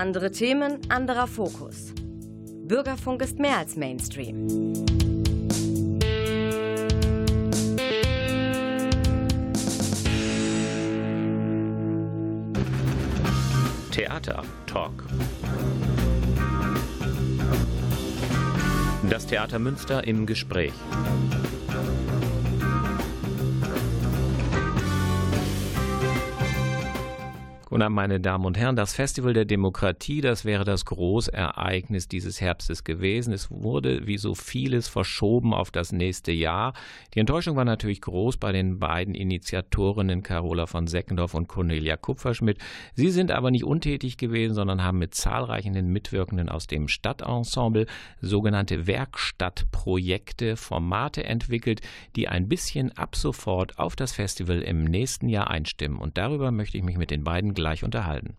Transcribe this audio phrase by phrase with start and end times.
[0.00, 1.92] Andere Themen, anderer Fokus.
[2.64, 4.48] Bürgerfunk ist mehr als Mainstream.
[13.90, 15.04] Theater Talk.
[19.10, 20.72] Das Theater Münster im Gespräch.
[27.82, 28.76] Abend, meine Damen und Herren.
[28.76, 33.32] Das Festival der Demokratie, das wäre das Großereignis dieses Herbstes gewesen.
[33.32, 36.72] Es wurde wie so vieles verschoben auf das nächste Jahr.
[37.14, 42.58] Die Enttäuschung war natürlich groß bei den beiden Initiatorinnen Carola von Seckendorf und Cornelia Kupferschmidt.
[42.94, 47.86] Sie sind aber nicht untätig gewesen, sondern haben mit zahlreichen Mitwirkenden aus dem Stadtensemble
[48.20, 51.80] sogenannte Werkstattprojekte, Formate entwickelt,
[52.16, 55.98] die ein bisschen ab sofort auf das Festival im nächsten Jahr einstimmen.
[55.98, 58.36] Und darüber möchte ich mich mit den beiden gleich unterhalten.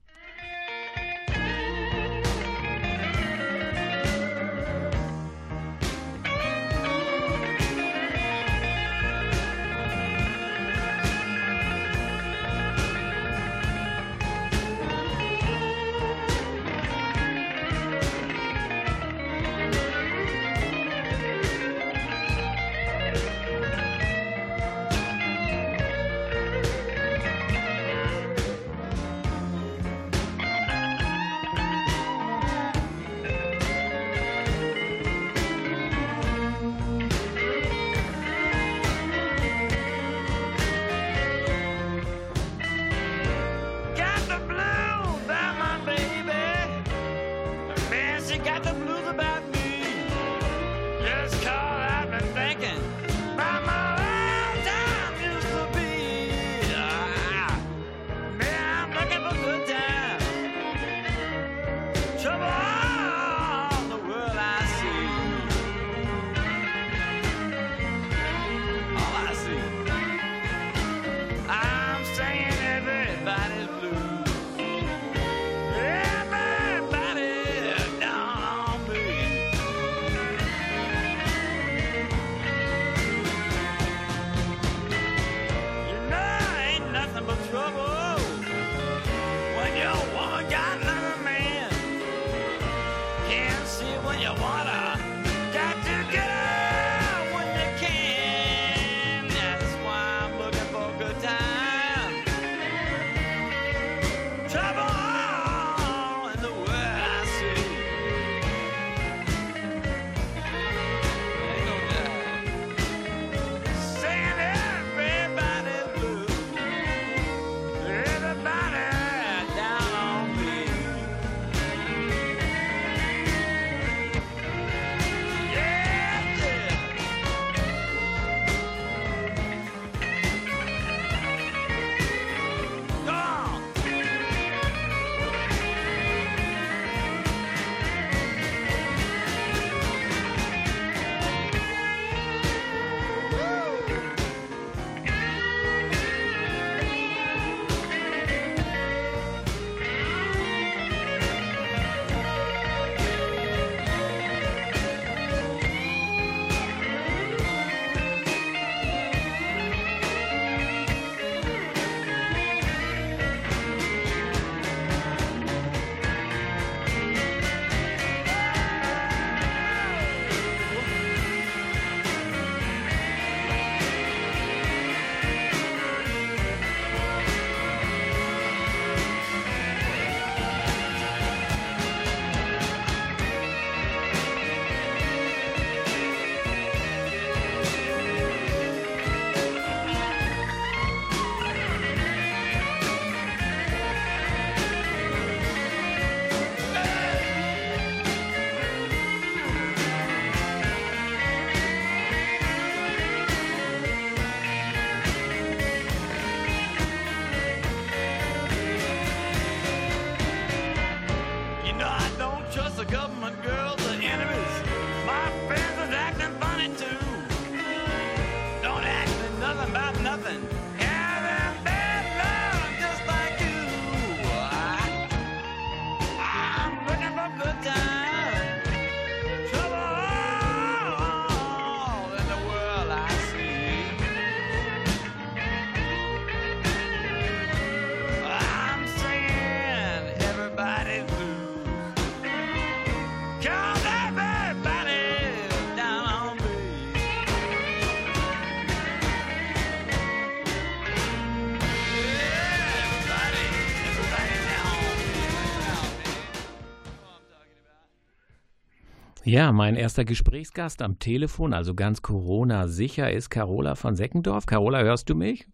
[259.32, 264.46] Ja, mein erster Gesprächsgast am Telefon, also ganz Corona-sicher, ist Carola von Seckendorf.
[264.46, 265.48] Carola, hörst du mich?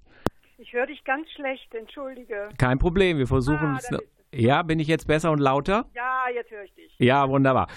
[0.58, 2.50] Ich höre dich ganz schlecht, entschuldige.
[2.58, 3.92] Kein Problem, wir versuchen ah, es.
[4.34, 5.86] Ja, bin ich jetzt besser und lauter?
[5.94, 6.92] Ja, jetzt höre ich dich.
[6.98, 7.68] Ja, wunderbar.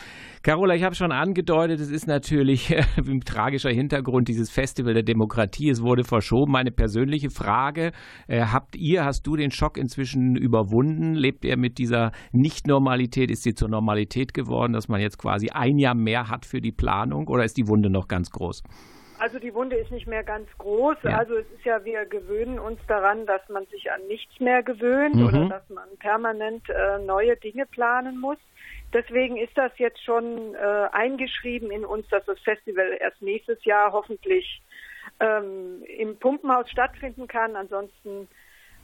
[0.42, 5.02] Carola, ich habe schon angedeutet, es ist natürlich äh, ein tragischer Hintergrund dieses Festival der
[5.02, 5.68] Demokratie.
[5.68, 6.52] Es wurde verschoben.
[6.52, 7.92] Meine persönliche Frage,
[8.26, 11.12] äh, habt ihr, hast du den Schock inzwischen überwunden?
[11.12, 13.30] Lebt ihr mit dieser Nicht-Normalität?
[13.30, 16.72] Ist sie zur Normalität geworden, dass man jetzt quasi ein Jahr mehr hat für die
[16.72, 18.62] Planung oder ist die Wunde noch ganz groß?
[19.18, 20.96] Also die Wunde ist nicht mehr ganz groß.
[21.02, 21.18] Ja.
[21.18, 25.16] Also es ist ja, wir gewöhnen uns daran, dass man sich an nichts mehr gewöhnt
[25.16, 25.26] mhm.
[25.26, 28.38] oder dass man permanent äh, neue Dinge planen muss.
[28.92, 33.92] Deswegen ist das jetzt schon äh, eingeschrieben in uns, dass das Festival erst nächstes Jahr
[33.92, 34.62] hoffentlich
[35.20, 37.54] ähm, im Pumpenhaus stattfinden kann.
[37.54, 38.28] Ansonsten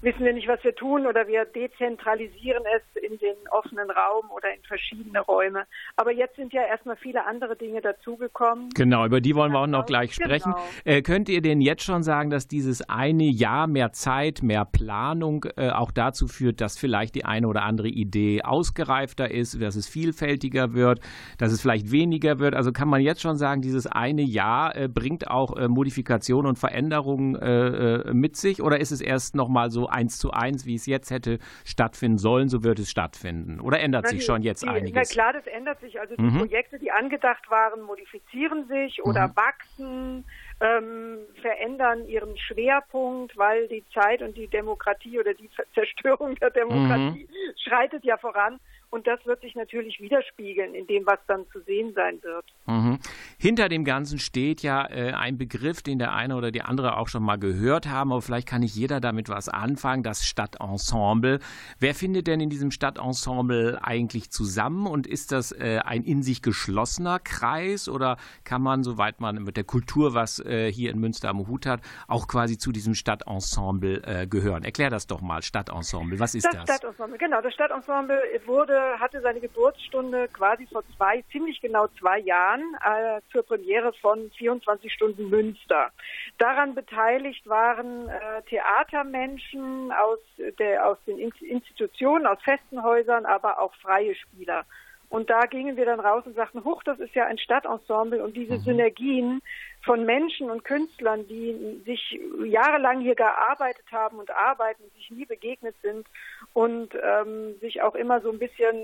[0.03, 4.53] wissen wir nicht, was wir tun oder wir dezentralisieren es in den offenen Raum oder
[4.55, 5.65] in verschiedene Räume.
[5.97, 8.71] Aber jetzt sind ja erstmal viele andere Dinge dazugekommen.
[8.75, 10.53] Genau, über die wollen wir auch noch gleich sprechen.
[10.53, 10.67] Genau.
[10.85, 15.47] Äh, könnt ihr denn jetzt schon sagen, dass dieses eine Jahr mehr Zeit, mehr Planung
[15.57, 19.89] äh, auch dazu führt, dass vielleicht die eine oder andere Idee ausgereifter ist, dass es
[19.89, 21.01] vielfältiger wird,
[21.39, 22.55] dass es vielleicht weniger wird?
[22.55, 26.59] Also kann man jetzt schon sagen, dieses eine Jahr äh, bringt auch äh, Modifikationen und
[26.59, 30.75] Veränderungen äh, äh, mit sich oder ist es erst nochmal so eins zu eins, wie
[30.75, 33.61] es jetzt hätte stattfinden sollen, so wird es stattfinden?
[33.61, 34.94] Oder ändert na, sich schon jetzt die, einiges?
[34.94, 36.00] Na klar, das ändert sich.
[36.00, 36.38] Also die mhm.
[36.38, 39.37] Projekte, die angedacht waren, modifizieren sich oder mhm.
[39.37, 40.25] wachsen,
[40.61, 47.29] ähm, verändern ihren Schwerpunkt, weil die Zeit und die Demokratie oder die Zerstörung der Demokratie
[47.29, 47.55] mhm.
[47.56, 48.59] schreitet ja voran.
[48.97, 52.47] Und das wird sich natürlich widerspiegeln in dem, was dann zu sehen sein wird.
[52.65, 52.99] Mhm.
[53.39, 57.07] Hinter dem Ganzen steht ja äh, ein Begriff, den der eine oder die andere auch
[57.09, 61.41] schon mal gehört haben, aber vielleicht kann nicht jeder damit was anfangen, das Stadtensemble.
[61.79, 66.41] Wer findet denn in diesem Stadtensemble eigentlich zusammen und ist das äh, ein in sich
[66.41, 71.29] geschlossener Kreis oder kann man, soweit man mit der Kultur was äh, hier in Münster
[71.29, 74.65] am Hut hat, auch quasi zu diesem Stadtensemble äh, gehören?
[74.65, 76.19] Erklär das doch mal, Stadtensemble.
[76.19, 76.65] Was ist das?
[76.65, 77.43] Das Stadtensemble, genau.
[77.43, 78.17] Das Stadtensemble
[78.47, 84.31] wurde hatte seine Geburtsstunde quasi vor zwei, ziemlich genau zwei Jahren äh, zur Premiere von
[84.38, 85.91] 24 Stunden Münster.
[86.38, 90.19] Daran beteiligt waren äh, Theatermenschen aus,
[90.59, 94.65] der, aus den Institutionen, aus festen Häusern, aber auch freie Spieler.
[95.09, 98.37] Und da gingen wir dann raus und sagten, huch, das ist ja ein Stadtensemble und
[98.37, 98.61] diese mhm.
[98.61, 99.43] Synergien
[99.87, 105.77] von Menschen und Künstlern, die sich jahrelang hier gearbeitet haben und arbeiten, sich nie begegnet
[105.81, 106.06] sind
[106.53, 108.77] und ähm, sich auch immer so ein bisschen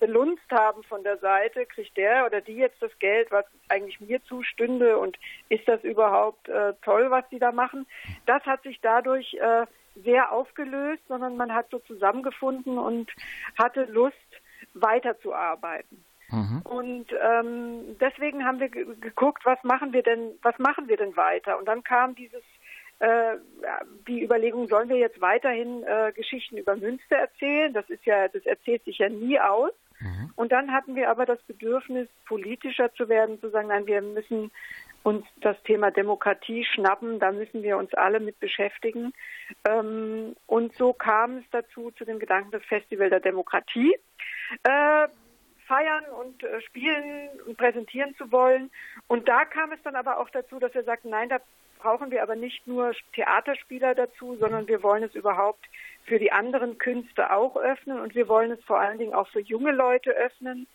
[0.00, 4.24] belunzt haben von der Seite, kriegt der oder die jetzt das Geld, was eigentlich mir
[4.24, 5.18] zustünde und
[5.50, 7.86] ist das überhaupt äh, toll, was die da machen?
[8.24, 9.66] Das hat sich dadurch äh,
[10.02, 13.10] sehr aufgelöst, sondern man hat so zusammengefunden und
[13.58, 14.16] hatte Lust,
[14.74, 16.04] weiterzuarbeiten.
[16.30, 16.60] Mhm.
[16.64, 21.58] Und ähm, deswegen haben wir geguckt, was machen wir denn, was machen wir denn weiter?
[21.58, 22.42] Und dann kam dieses
[23.00, 23.36] äh,
[24.06, 27.72] die Überlegung, sollen wir jetzt weiterhin äh, Geschichten über Münster erzählen?
[27.72, 29.70] Das ist ja, das erzählt sich ja nie aus.
[30.00, 30.32] Mhm.
[30.36, 34.50] Und dann hatten wir aber das Bedürfnis, politischer zu werden, zu sagen, nein, wir müssen
[35.02, 39.12] uns das Thema Demokratie schnappen, da müssen wir uns alle mit beschäftigen.
[39.66, 43.96] Ähm, und so kam es dazu, zu dem Gedanken des Festival der Demokratie.
[44.64, 45.08] Äh,
[45.68, 48.70] feiern und äh, spielen und präsentieren zu wollen.
[49.06, 51.38] Und da kam es dann aber auch dazu, dass wir sagten, nein, da
[51.78, 55.64] brauchen wir aber nicht nur Theaterspieler dazu, sondern wir wollen es überhaupt
[56.06, 59.40] für die anderen Künste auch öffnen und wir wollen es vor allen Dingen auch für
[59.40, 60.66] junge Leute öffnen.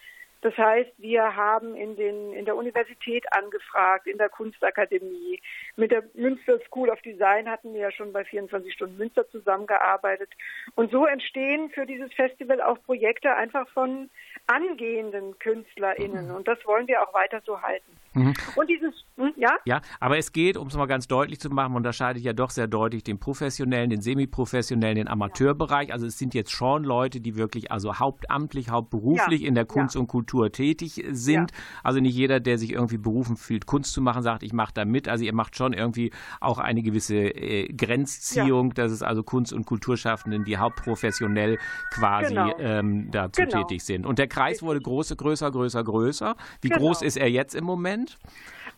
[0.44, 5.42] Das heißt, wir haben in, den, in der Universität angefragt, in der Kunstakademie,
[5.78, 10.30] mit der Münster School of Design hatten wir ja schon bei 24 Stunden Münster zusammengearbeitet.
[10.76, 14.10] Und so entstehen für dieses Festival auch Projekte einfach von
[14.48, 16.28] angehenden KünstlerInnen.
[16.28, 16.36] Mhm.
[16.36, 17.98] Und das wollen wir auch weiter so halten.
[18.14, 18.34] Mhm.
[18.56, 19.58] Und dieses, hm, ja?
[19.66, 22.68] Ja, aber es geht, um es mal ganz deutlich zu machen, unterscheidet ja doch sehr
[22.68, 25.92] deutlich den professionellen, den semiprofessionellen, den Amateurbereich.
[25.92, 29.48] Also es sind jetzt schon Leute, die wirklich also hauptamtlich, hauptberuflich ja.
[29.48, 30.02] in der Kunst ja.
[30.02, 31.52] und Kultur tätig sind.
[31.52, 31.58] Ja.
[31.84, 34.86] Also nicht jeder, der sich irgendwie berufen fühlt, Kunst zu machen, sagt, ich mache da
[34.86, 35.08] mit.
[35.08, 36.12] Also ihr macht schon irgendwie
[36.42, 41.58] auch eine gewisse äh, Grenzziehung, dass es also Kunst- und Kulturschaffenden, die hauptprofessionell
[41.94, 42.58] quasi genau.
[42.60, 43.64] ähm, dazu genau.
[43.64, 44.06] tätig sind.
[44.06, 46.36] Und der Kreis wurde große, größer, größer, größer.
[46.62, 46.82] Wie genau.
[46.82, 47.84] groß ist er jetzt im Moment?
[47.84, 48.18] Moment?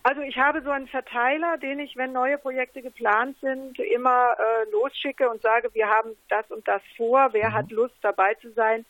[0.04, 4.70] Also ich habe so einen Verteiler, den ich, wenn neue Projekte geplant sind, immer äh,
[4.72, 7.54] losschicke und sage, wir haben das und das vor, wer mhm.
[7.54, 8.86] hat Lust dabei zu sein.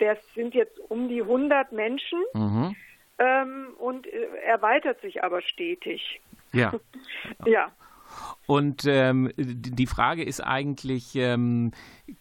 [0.00, 2.74] Das sind jetzt um die 100 Menschen mhm.
[3.18, 6.20] ähm, und äh, erweitert sich aber stetig.
[6.52, 6.72] Ja.
[7.46, 7.70] ja.
[8.46, 11.70] Und ähm, die Frage ist eigentlich, ähm,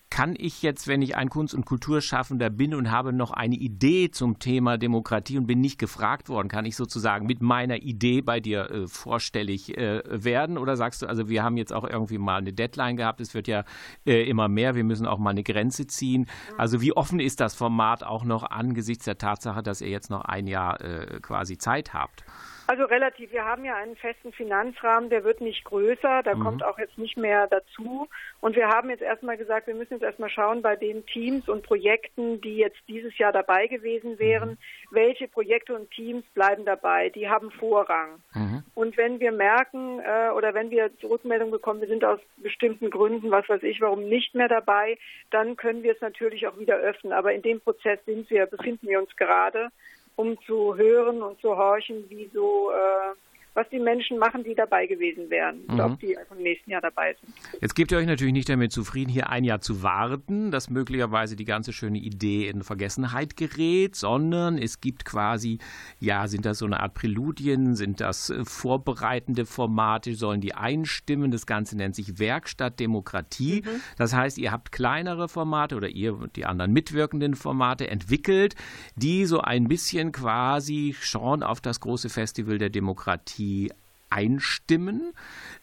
[0.10, 4.10] kann ich jetzt, wenn ich ein Kunst- und Kulturschaffender bin und habe noch eine Idee
[4.12, 8.40] zum Thema Demokratie und bin nicht gefragt worden, kann ich sozusagen mit meiner Idee bei
[8.40, 10.58] dir äh, vorstellig äh, werden?
[10.58, 13.48] Oder sagst du, also wir haben jetzt auch irgendwie mal eine Deadline gehabt, es wird
[13.48, 13.64] ja
[14.06, 16.26] äh, immer mehr, wir müssen auch mal eine Grenze ziehen.
[16.58, 20.22] Also wie offen ist das Format auch noch angesichts der Tatsache, dass ihr jetzt noch
[20.22, 22.24] ein Jahr äh, quasi Zeit habt?
[22.70, 23.32] Also relativ.
[23.32, 26.44] Wir haben ja einen festen Finanzrahmen, der wird nicht größer, da mhm.
[26.44, 28.08] kommt auch jetzt nicht mehr dazu.
[28.42, 31.64] Und wir haben jetzt erstmal gesagt, wir müssen jetzt erstmal schauen bei den Teams und
[31.64, 34.58] Projekten, die jetzt dieses Jahr dabei gewesen wären, mhm.
[34.92, 38.22] welche Projekte und Teams bleiben dabei, die haben Vorrang.
[38.36, 38.62] Mhm.
[38.76, 43.32] Und wenn wir merken äh, oder wenn wir Rückmeldung bekommen, wir sind aus bestimmten Gründen,
[43.32, 45.00] was weiß ich, warum nicht mehr dabei,
[45.32, 47.14] dann können wir es natürlich auch wieder öffnen.
[47.14, 49.72] Aber in dem Prozess sind wir, befinden wir uns gerade
[50.20, 53.16] um zu hören und zu horchen, wie so äh,
[53.54, 55.80] was die Menschen machen, die dabei gewesen wären mhm.
[55.80, 57.34] ob die im nächsten Jahr dabei sind.
[57.62, 61.36] Jetzt gebt ihr euch natürlich nicht damit zufrieden, hier ein Jahr zu warten, dass möglicherweise
[61.36, 65.60] die ganze schöne Idee in Vergessenheit gerät, sondern es gibt quasi,
[66.00, 71.32] ja, sind das so eine Art Präludien, sind das äh, vorbereitende Formate, sollen die einstimmen.
[71.32, 73.64] Das Ganze nennt sich Werkstatt Demokratie.
[73.66, 73.82] Mhm.
[73.98, 78.56] Das heißt, ihr habt kleinere Formate oder ihr und die anderen mitwirkenden Formate entwickelt,
[78.96, 83.39] die so ein bisschen quasi schon auf das große Festival der Demokratie
[84.10, 85.14] einstimmen.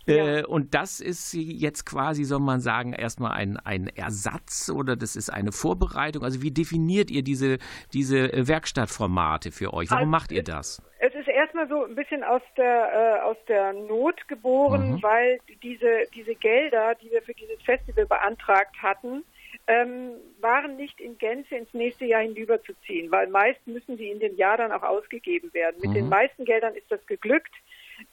[0.06, 0.38] Ja.
[0.38, 5.16] Äh, und das ist jetzt quasi, soll man sagen, erstmal ein, ein Ersatz oder das
[5.16, 6.22] ist eine Vorbereitung.
[6.22, 7.58] Also wie definiert ihr diese,
[7.92, 9.90] diese Werkstattformate für euch?
[9.90, 10.82] Warum also macht ihr das?
[10.98, 15.02] Es ist erstmal so ein bisschen aus der, äh, aus der Not geboren, mhm.
[15.02, 19.24] weil diese, diese Gelder, die wir für dieses Festival beantragt hatten,
[19.66, 24.36] ähm, waren nicht in Gänze ins nächste Jahr hinüberzuziehen, weil meist müssen die in dem
[24.36, 25.76] Jahr dann auch ausgegeben werden.
[25.80, 25.94] Mit mhm.
[25.94, 27.52] den meisten Geldern ist das geglückt.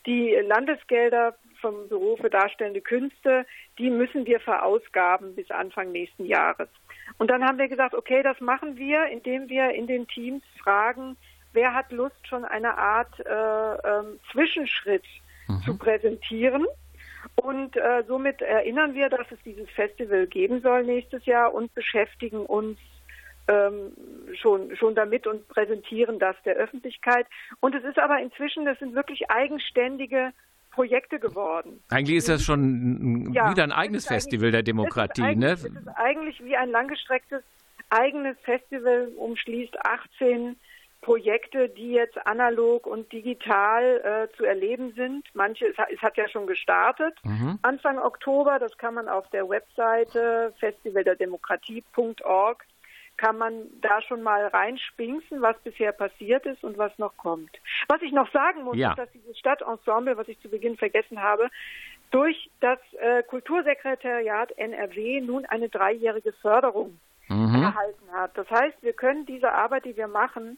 [0.05, 3.45] Die Landesgelder vom Büro für Darstellende Künste,
[3.77, 6.69] die müssen wir verausgaben bis Anfang nächsten Jahres.
[7.17, 11.15] Und dann haben wir gesagt, okay, das machen wir, indem wir in den Teams fragen,
[11.53, 15.05] wer hat Lust, schon eine Art äh, äh, Zwischenschritt
[15.48, 15.62] mhm.
[15.65, 16.65] zu präsentieren.
[17.36, 22.46] Und äh, somit erinnern wir, dass es dieses Festival geben soll nächstes Jahr und beschäftigen
[22.46, 22.77] uns
[23.48, 23.92] ähm,
[24.42, 27.27] schon, schon damit und präsentieren das der Öffentlichkeit.
[27.60, 30.32] Und es ist aber inzwischen, das sind wirklich eigenständige
[30.72, 31.84] Projekte geworden.
[31.89, 35.51] Eigentlich ist das schon ja, wieder ein eigenes Festival der Demokratie, ne?
[35.51, 37.44] Es ist eigentlich wie ein langgestrecktes
[37.89, 40.56] eigenes Festival, umschließt 18
[41.03, 45.27] Projekte, die jetzt analog und digital äh, zu erleben sind.
[45.33, 47.13] Manche, es, hat ja schon gestartet.
[47.24, 47.60] Mhm.
[47.62, 52.65] Anfang Oktober, das kann man auf der Webseite festivalderdemokratie.org
[53.15, 57.51] kann man da schon mal reinspinksen, was bisher passiert ist und was noch kommt.
[57.88, 58.89] Was ich noch sagen muss, ja.
[58.89, 61.51] ist, dass dieses Stadtensemble, was ich zu Beginn vergessen habe,
[62.10, 67.62] durch das äh, Kultursekretariat NRW nun eine dreijährige Förderung mhm.
[67.62, 68.36] erhalten hat.
[68.36, 70.57] Das heißt, wir können diese Arbeit, die wir machen,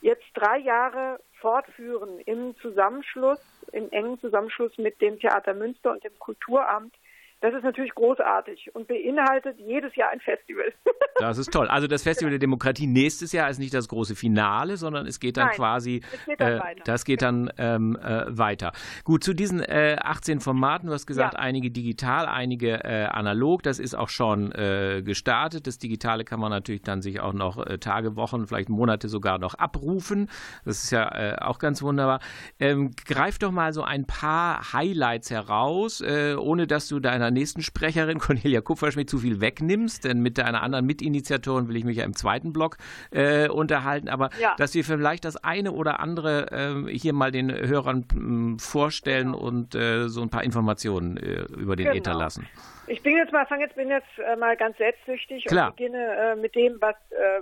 [0.00, 3.40] jetzt drei Jahre fortführen im Zusammenschluss,
[3.72, 6.94] im engen Zusammenschluss mit dem Theater Münster und dem Kulturamt
[7.40, 10.72] das ist natürlich großartig und beinhaltet jedes Jahr ein Festival.
[11.18, 11.66] Das ist toll.
[11.68, 15.38] Also das Festival der Demokratie nächstes Jahr ist nicht das große Finale, sondern es geht
[15.38, 18.72] dann Nein, quasi, geht dann äh, das geht dann ähm, äh, weiter.
[19.02, 21.40] Gut, zu diesen äh, 18 Formaten, du hast gesagt, ja.
[21.40, 25.66] einige digital, einige äh, analog, das ist auch schon äh, gestartet.
[25.66, 29.38] Das Digitale kann man natürlich dann sich auch noch äh, Tage, Wochen, vielleicht Monate sogar
[29.38, 30.28] noch abrufen.
[30.66, 32.20] Das ist ja auch ganz wunderbar.
[32.60, 38.18] Ähm, greif doch mal so ein paar Highlights heraus, ohne dass du deiner nächsten Sprecherin,
[38.26, 42.14] Cornelia Kupferschmidt, zu viel wegnimmst, denn mit einer anderen Mitinitiatorin will ich mich ja im
[42.14, 42.76] zweiten Block
[43.10, 44.54] äh, unterhalten, aber ja.
[44.56, 49.44] dass wir vielleicht das eine oder andere äh, hier mal den Hörern äh, vorstellen genau.
[49.44, 51.96] und äh, so ein paar Informationen äh, über den genau.
[51.96, 52.46] Äther lassen.
[52.88, 55.70] Ich bin jetzt mal, fange jetzt, bin jetzt äh, mal ganz selbstsüchtig Klar.
[55.70, 56.94] und beginne mit dem, was,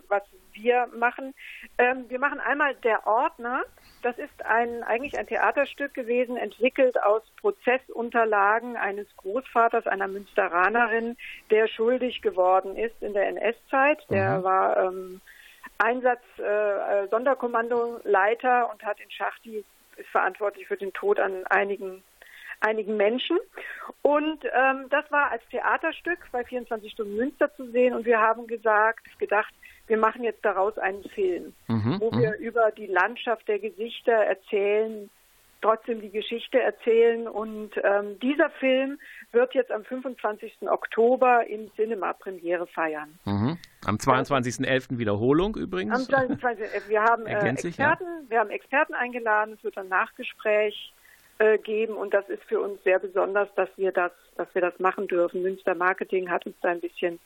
[0.09, 0.23] was
[0.55, 1.35] wir machen.
[1.79, 3.63] Ähm, wir machen einmal der Ordner.
[4.05, 11.17] Das ist ein, eigentlich ein Theaterstück gewesen, entwickelt aus Prozessunterlagen eines Großvaters einer Münsteranerin,
[11.51, 14.05] der schuldig geworden ist in der NS-Zeit.
[14.11, 14.43] Der mhm.
[14.43, 15.23] war ähm,
[15.79, 19.65] Einsatz äh, Sonderkommandoleiter und hat in Schachti
[19.97, 22.03] ist verantwortlich für den Tod an einigen
[22.61, 23.39] einigen Menschen.
[24.03, 27.95] Und ähm, das war als Theaterstück bei 24 Stunden Münster zu sehen.
[27.95, 29.55] Und wir haben gesagt, gedacht,
[29.87, 32.45] wir machen jetzt daraus einen Film, mhm, wo wir mhm.
[32.45, 35.11] über die Landschaft der Gesichter erzählen,
[35.61, 37.27] trotzdem die Geschichte erzählen.
[37.27, 38.99] Und ähm, dieser Film
[39.33, 40.69] wird jetzt am 25.
[40.69, 43.19] Oktober im Cinema Premiere feiern.
[43.25, 43.59] Mhm.
[43.87, 44.99] Am 22.11.
[44.99, 45.95] Wiederholung übrigens.
[45.95, 46.89] Am 22.
[46.89, 48.31] Wir haben äh, Experten, ja.
[48.31, 49.55] wir haben Experten eingeladen.
[49.55, 50.93] Es wird ein Nachgespräch
[51.39, 54.79] äh, geben und das ist für uns sehr besonders, dass wir das, dass wir das
[54.79, 55.43] machen dürfen.
[55.43, 57.19] Münster Marketing hat uns da ein bisschen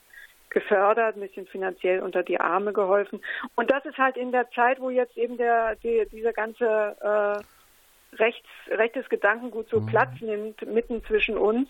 [0.50, 3.20] gefördert, ein bisschen finanziell unter die Arme geholfen.
[3.54, 6.64] Und das ist halt in der Zeit, wo jetzt eben der, die, dieser ganze
[7.00, 9.86] äh, rechts, rechtes Gedankengut so mhm.
[9.86, 11.68] Platz nimmt, mitten zwischen uns,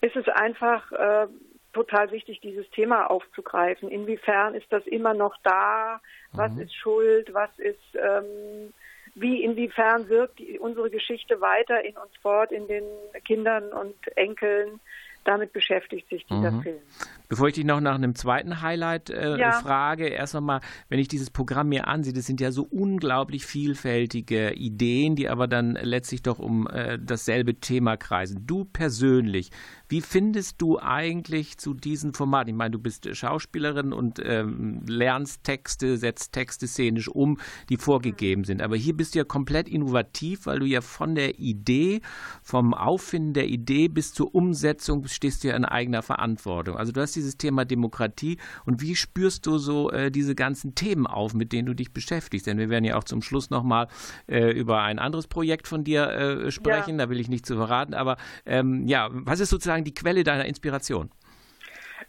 [0.00, 1.26] ist es einfach äh,
[1.72, 3.90] total wichtig, dieses Thema aufzugreifen.
[3.90, 6.00] Inwiefern ist das immer noch da?
[6.32, 6.62] Was mhm.
[6.62, 7.32] ist Schuld?
[7.34, 8.72] Was ist, ähm,
[9.14, 12.84] wie, inwiefern wirkt die, unsere Geschichte weiter in uns fort, in den
[13.24, 14.80] Kindern und Enkeln?
[15.26, 16.62] damit beschäftigt sich dieser mhm.
[16.62, 16.82] Film.
[17.28, 19.52] Bevor ich dich noch nach einem zweiten Highlight äh, ja.
[19.60, 24.52] frage, erst nochmal, wenn ich dieses Programm mir ansehe, das sind ja so unglaublich vielfältige
[24.52, 28.46] Ideen, die aber dann letztlich doch um äh, dasselbe Thema kreisen.
[28.46, 29.50] Du persönlich,
[29.88, 32.50] wie findest du eigentlich zu diesen Formaten?
[32.50, 38.44] Ich meine, du bist Schauspielerin und ähm, lernst Texte, setzt Texte szenisch um, die vorgegeben
[38.44, 38.62] sind.
[38.62, 42.00] Aber hier bist du ja komplett innovativ, weil du ja von der Idee,
[42.42, 46.76] vom Auffinden der Idee bis zur Umsetzung stehst du ja in eigener Verantwortung.
[46.76, 51.06] Also du hast dieses Thema Demokratie und wie spürst du so äh, diese ganzen Themen
[51.06, 52.46] auf, mit denen du dich beschäftigst?
[52.46, 53.88] Denn wir werden ja auch zum Schluss nochmal
[54.28, 57.06] äh, über ein anderes Projekt von dir äh, sprechen, ja.
[57.06, 57.94] da will ich nicht zu verraten.
[57.94, 61.10] Aber ähm, ja, was ist sozusagen die Quelle deiner Inspiration?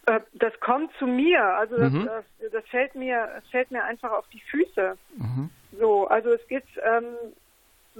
[0.05, 2.05] Äh, das kommt zu mir, also das, mhm.
[2.05, 4.97] das, das, fällt mir, das fällt mir einfach auf die Füße.
[5.17, 5.49] Mhm.
[5.79, 7.05] So, also es gibt, ähm,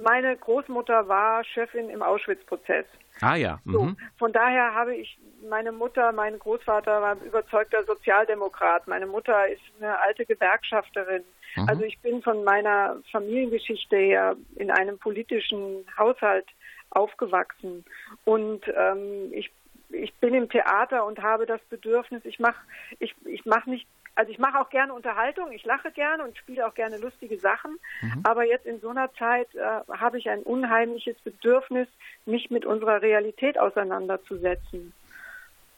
[0.02, 2.86] meine Großmutter war Chefin im Auschwitz-Prozess.
[3.20, 3.58] Ah ja.
[3.64, 3.72] Mhm.
[3.72, 8.86] So, von daher habe ich meine Mutter, mein Großvater war überzeugter Sozialdemokrat.
[8.86, 11.24] Meine Mutter ist eine alte Gewerkschafterin.
[11.56, 11.68] Mhm.
[11.68, 16.46] Also ich bin von meiner Familiengeschichte her in einem politischen Haushalt
[16.90, 17.84] aufgewachsen.
[18.24, 19.50] Und ähm, ich,
[19.90, 22.60] ich bin im Theater und habe das Bedürfnis, ich mache
[22.98, 23.86] ich, ich mach nicht
[24.18, 27.78] also ich mache auch gerne Unterhaltung, ich lache gerne und spiele auch gerne lustige Sachen.
[28.02, 28.22] Mhm.
[28.24, 29.60] Aber jetzt in so einer Zeit äh,
[29.96, 31.86] habe ich ein unheimliches Bedürfnis,
[32.26, 34.92] mich mit unserer Realität auseinanderzusetzen.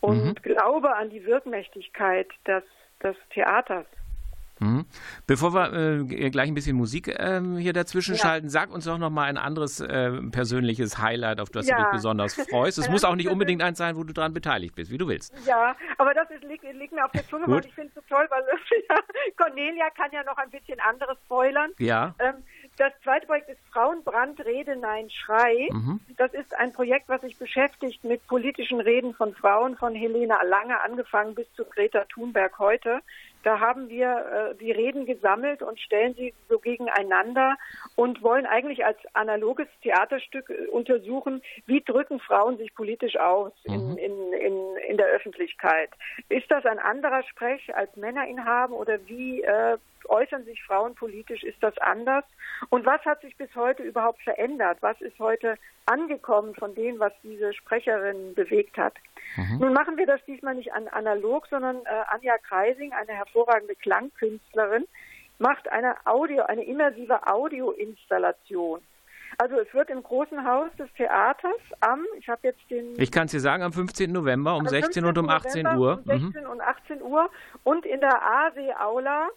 [0.00, 0.34] Und mhm.
[0.36, 2.62] glaube an die Wirkmächtigkeit des,
[3.02, 3.84] des Theaters.
[4.60, 4.84] Mhm.
[5.26, 8.20] Bevor wir äh, gleich ein bisschen Musik äh, hier dazwischen ja.
[8.20, 11.76] schalten, sag uns doch noch mal ein anderes äh, persönliches Highlight, auf das ja.
[11.76, 12.78] du dich besonders freust.
[12.78, 15.34] Es muss auch nicht unbedingt eins sein, wo du daran beteiligt bist, wie du willst.
[15.46, 18.14] Ja, aber das ist, liegt, liegt mir auf der Zunge, und ich finde es so
[18.14, 18.42] toll, weil
[19.36, 21.72] Cornelia kann ja noch ein bisschen anderes spoilern.
[21.78, 22.14] Ja.
[22.18, 22.34] Ähm,
[22.76, 25.68] das zweite Projekt ist Frauenbrand, Rede, Nein, Schrei.
[25.70, 26.00] Mhm.
[26.16, 30.80] Das ist ein Projekt, was sich beschäftigt mit politischen Reden von Frauen, von Helena Lange
[30.80, 33.00] angefangen bis zu Greta Thunberg heute.
[33.42, 37.56] Da haben wir äh, die Reden gesammelt und stellen sie so gegeneinander
[37.96, 43.92] und wollen eigentlich als analoges Theaterstück äh, untersuchen, wie drücken Frauen sich politisch aus in,
[43.92, 43.98] mhm.
[43.98, 45.90] in, in, in der Öffentlichkeit.
[46.28, 50.94] Ist das ein anderer Sprech, als Männer ihn haben oder wie äh, äußern sich Frauen
[50.94, 51.42] politisch?
[51.42, 52.24] Ist das anders?
[52.68, 54.78] Und was hat sich bis heute überhaupt verändert?
[54.80, 58.94] Was ist heute angekommen von dem, was diese Sprecherin bewegt hat?
[59.36, 59.58] Mhm.
[59.60, 64.86] Nun machen wir das diesmal nicht an analog, sondern äh, Anja Kreising, eine hervorragende Klangkünstlerin,
[65.38, 68.80] macht eine Audio, eine immersive Audioinstallation.
[69.38, 72.94] Also es wird im großen Haus des Theaters am, ich habe jetzt den...
[73.00, 74.12] Ich kann es dir sagen, am 15.
[74.12, 76.02] November um 16 und um 18 Uhr.
[76.04, 76.50] Um 16 mhm.
[76.50, 77.30] und 18 Uhr
[77.64, 79.28] und in der ASE-Aula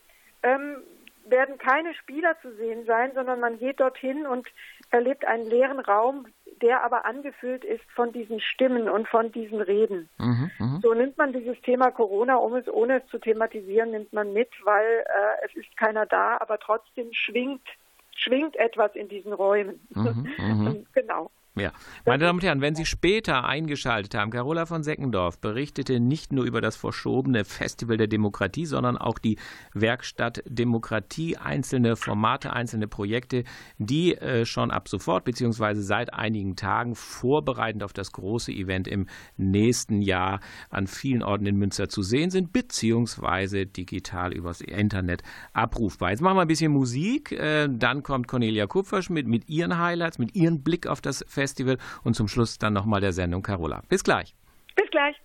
[0.43, 0.77] ähm,
[1.25, 4.47] werden keine Spieler zu sehen sein, sondern man geht dorthin und
[4.91, 6.27] erlebt einen leeren Raum,
[6.61, 10.09] der aber angefüllt ist von diesen Stimmen und von diesen Reden.
[10.17, 10.79] Mhm, mh.
[10.81, 14.49] So nimmt man dieses Thema Corona, um es ohne es zu thematisieren, nimmt man mit,
[14.63, 17.67] weil äh, es ist keiner da, aber trotzdem schwingt
[18.15, 19.79] schwingt etwas in diesen Räumen.
[19.89, 20.75] Mhm, mh.
[20.93, 21.31] genau.
[21.55, 21.71] Ja,
[22.03, 26.45] meine Damen und Herren, wenn Sie später eingeschaltet haben, Carola von Seckendorf berichtete nicht nur
[26.45, 29.37] über das verschobene Festival der Demokratie, sondern auch die
[29.75, 33.43] Werkstatt Demokratie, einzelne Formate, einzelne Projekte,
[33.77, 39.05] die äh, schon ab sofort beziehungsweise seit einigen Tagen vorbereitend auf das große Event im
[39.37, 40.39] nächsten Jahr
[40.71, 45.21] an vielen Orten in Münster zu sehen sind, beziehungsweise digital übers Internet
[45.53, 46.09] abrufbar.
[46.09, 50.35] Jetzt machen wir ein bisschen Musik, äh, dann kommt Cornelia Kupferschmidt mit ihren Highlights, mit
[50.35, 53.81] ihrem Blick auf das Festival Festival und zum Schluss dann nochmal der Sendung Carola.
[53.89, 54.33] Bis gleich.
[54.75, 55.15] Bis gleich.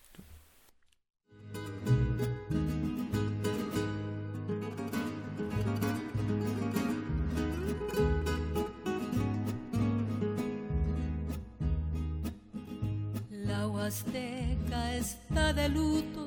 [13.48, 16.24] La Huasteca está de luto,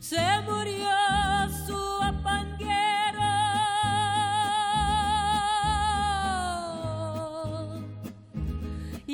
[0.00, 0.96] se murió
[1.66, 1.80] su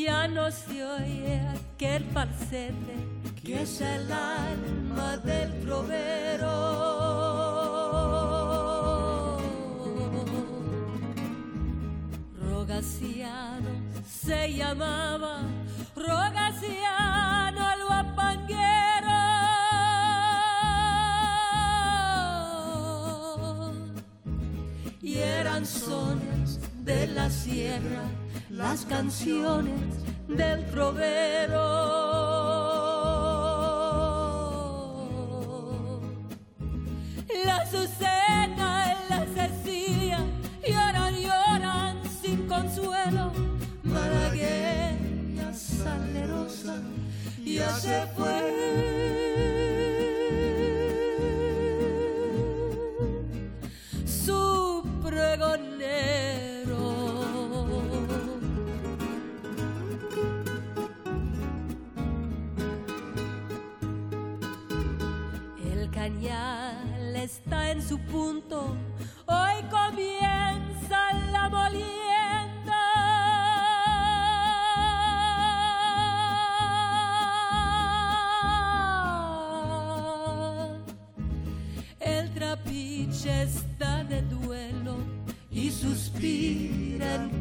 [0.06, 2.96] ya no se oye aquel falsete
[3.42, 6.54] que es el alma del trovero.
[12.48, 13.72] Rogaciano
[14.06, 15.40] se llamaba,
[15.96, 19.22] Rogaciano el guapanguero.
[25.02, 28.04] Y eran zonas de la sierra
[28.56, 29.80] las canciones
[30.28, 31.62] del trovero.
[37.44, 40.20] La Azucena la Cecilia
[40.66, 43.32] lloran, lloran sin consuelo.
[43.84, 46.76] Malagueña salerosa
[47.44, 48.85] ya se fue.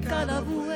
[0.06, 0.74] calaboué.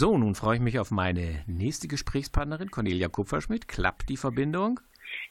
[0.00, 3.66] So, nun freue ich mich auf meine nächste Gesprächspartnerin, Cornelia Kupferschmidt.
[3.66, 4.78] Klappt die Verbindung?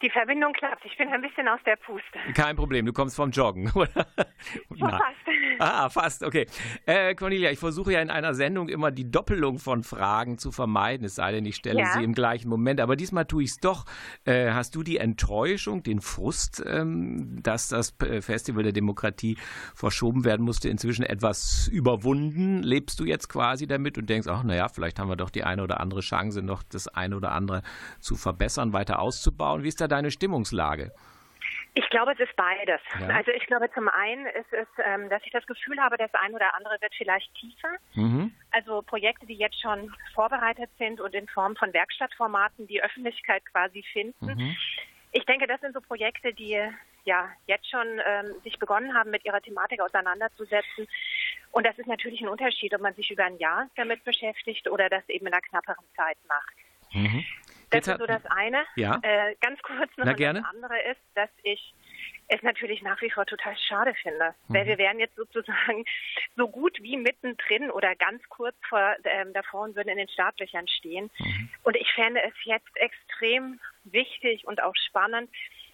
[0.02, 0.84] Die Verbindung klappt.
[0.84, 2.20] Ich bin ein bisschen aus der Puste.
[2.34, 4.06] Kein Problem, du kommst vom Joggen, oder?
[4.70, 5.24] So fast.
[5.60, 6.46] Ah, fast, okay.
[6.86, 11.06] Äh, Cornelia, ich versuche ja in einer Sendung immer die Doppelung von Fragen zu vermeiden,
[11.06, 11.94] es sei denn, ich stelle Ja.
[11.94, 12.80] sie im gleichen Moment.
[12.80, 13.86] Aber diesmal tue ich es doch.
[14.26, 19.38] Äh, hast du die Enttäuschung, den Frust, ähm, dass das äh, Festival der Demokratie
[19.76, 22.62] verschoben werden musste, inzwischen etwas überwunden?
[22.64, 25.64] Lebst du jetzt quasi damit und denkst, ach, naja, vielleicht haben wir doch die eine
[25.64, 27.62] oder andere Chance, noch das eine oder andere
[28.00, 29.64] zu verbessern, weiter auszubauen?
[29.64, 30.92] Wie ist da deine Stimmungslage?
[31.78, 32.82] Ich glaube, es ist beides.
[33.00, 33.16] Ja.
[33.16, 36.34] Also ich glaube, zum einen ist es, ähm, dass ich das Gefühl habe, das eine
[36.34, 37.70] oder andere wird vielleicht tiefer.
[37.94, 38.34] Mhm.
[38.50, 43.84] Also Projekte, die jetzt schon vorbereitet sind und in Form von Werkstattformaten die Öffentlichkeit quasi
[43.94, 44.26] finden.
[44.26, 44.58] Mhm.
[45.12, 46.60] Ich denke, das sind so Projekte, die
[47.04, 50.88] ja jetzt schon ähm, sich begonnen haben, mit ihrer Thematik auseinanderzusetzen.
[51.52, 54.90] Und das ist natürlich ein Unterschied, ob man sich über ein Jahr damit beschäftigt oder
[54.90, 56.56] das eben in einer knapperen Zeit macht.
[56.92, 57.24] Mhm.
[57.70, 58.64] Das Jetzt ist so das eine.
[58.76, 59.00] Ja.
[59.02, 61.74] Äh, ganz kurz noch Na, das andere ist, dass ich
[62.30, 64.34] es natürlich nach wie vor total schade finde.
[64.48, 64.54] Mhm.
[64.54, 65.86] Weil wir wären jetzt sozusagen
[66.36, 70.68] so gut wie mittendrin oder ganz kurz vor, ähm, davor und würden in den Startlöchern
[70.68, 71.10] stehen.
[71.20, 71.50] Mhm.
[71.64, 75.30] Und ich fände es jetzt extrem wichtig und auch spannend,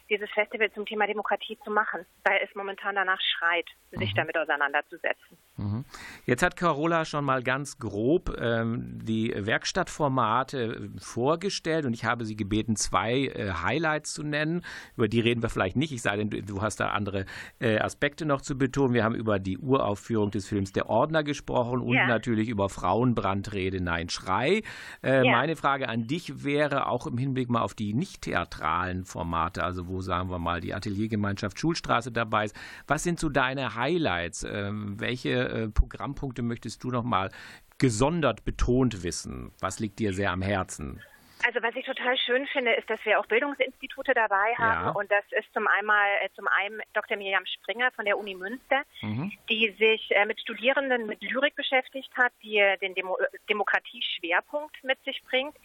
[0.10, 4.16] dieses Festival zum Thema Demokratie zu machen, weil es momentan danach schreit, sich Mhm.
[4.16, 5.38] damit auseinanderzusetzen.
[5.56, 5.86] Mhm.
[6.26, 10.64] Jetzt hat Carola schon mal ganz grob ähm, die Werkstattformate
[10.96, 14.64] äh, vorgestellt und ich habe sie gebeten, zwei äh, Highlights zu nennen.
[14.98, 17.26] Über die reden wir vielleicht nicht, ich sei denn, du, du hast da andere
[17.60, 18.94] äh, Aspekte noch zu betonen.
[18.96, 22.08] Wir haben über die Uraufführung des Films Der Ordner gesprochen und Ja.
[22.08, 24.64] natürlich über Frauenbrandrede Nein Schrei.
[25.04, 25.34] Äh, Ja.
[25.34, 29.88] Meine Frage an dich wäre auch im Hinblick mal auf die nicht theatralen Formate, also
[29.88, 32.56] wo sagen wir mal die Ateliergemeinschaft Schulstraße dabei ist.
[32.88, 34.44] Was sind so deine Highlights?
[34.50, 37.32] Ähm, welche äh, Programmpunkte möchtest du noch mal
[37.78, 39.52] gesondert betont wissen?
[39.60, 41.02] Was liegt dir sehr am Herzen?
[41.46, 44.90] Also was ich total schön finde, ist, dass wir auch Bildungsinstitute dabei haben Ja.
[44.92, 47.18] und das ist zum einmal äh, zum einen Dr.
[47.18, 49.30] Miriam Springer von der Uni Münster, Mhm.
[49.50, 53.18] die sich äh, mit Studierenden mit Lyrik beschäftigt hat, die den Demo
[53.50, 55.56] Demokratieschwerpunkt mit sich bringt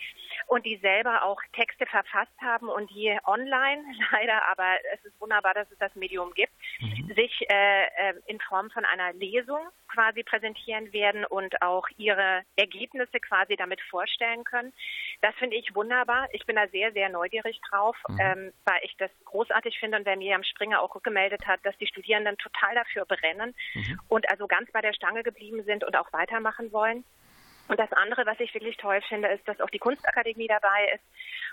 [0.47, 5.55] und die selber auch Texte verfasst haben und die online leider, aber es ist wunderbar,
[5.55, 6.53] dass es das Medium gibt,
[7.15, 13.21] sich äh, äh, in Form von einer Lesung quasi präsentieren werden und auch ihre Ergebnisse
[13.21, 14.73] quasi damit vorstellen können.
[15.23, 16.29] Das finde ich wunderbar.
[16.33, 20.17] Ich bin da sehr, sehr neugierig drauf, ähm, weil ich das großartig finde und weil
[20.17, 23.55] Miriam Springer auch rückgemeldet hat, dass die Studierenden total dafür brennen
[24.09, 27.05] und also ganz bei der Stange geblieben sind und auch weitermachen wollen.
[27.69, 31.05] Und das andere, was ich wirklich toll finde, ist, dass auch die Kunstakademie dabei ist.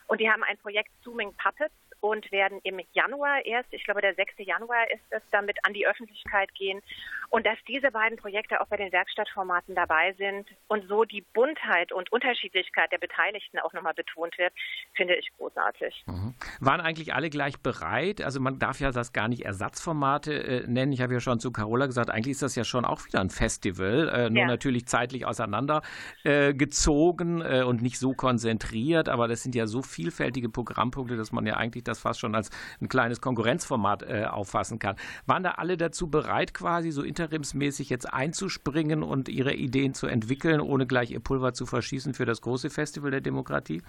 [0.08, 1.76] Und die haben ein Projekt Zooming Puppets.
[2.06, 4.36] Und werden im Januar erst, ich glaube der 6.
[4.38, 6.84] Januar ist es, damit an die Öffentlichkeit gehen.
[7.30, 11.92] Und dass diese beiden Projekte auch bei den Werkstattformaten dabei sind und so die Buntheit
[11.92, 14.54] und Unterschiedlichkeit der Beteiligten auch nochmal betont wird,
[14.94, 16.04] finde ich großartig.
[16.06, 16.36] Mhm.
[16.60, 18.22] Waren eigentlich alle gleich bereit?
[18.22, 20.94] Also man darf ja das gar nicht Ersatzformate äh, nennen.
[20.94, 23.32] Ich habe ja schon zu Carola gesagt, eigentlich ist das ja schon auch wieder ein
[23.32, 24.48] Festival, äh, nur ja.
[24.48, 29.10] natürlich zeitlich auseinandergezogen äh, und nicht so konzentriert.
[29.10, 32.50] Aber das sind ja so vielfältige Programmpunkte, dass man ja eigentlich das fast schon als
[32.82, 34.96] ein kleines Konkurrenzformat äh, auffassen kann.
[35.26, 40.60] Waren da alle dazu bereit, quasi so interimsmäßig jetzt einzuspringen und ihre Ideen zu entwickeln,
[40.60, 43.82] ohne gleich ihr Pulver zu verschießen für das große Festival der Demokratie?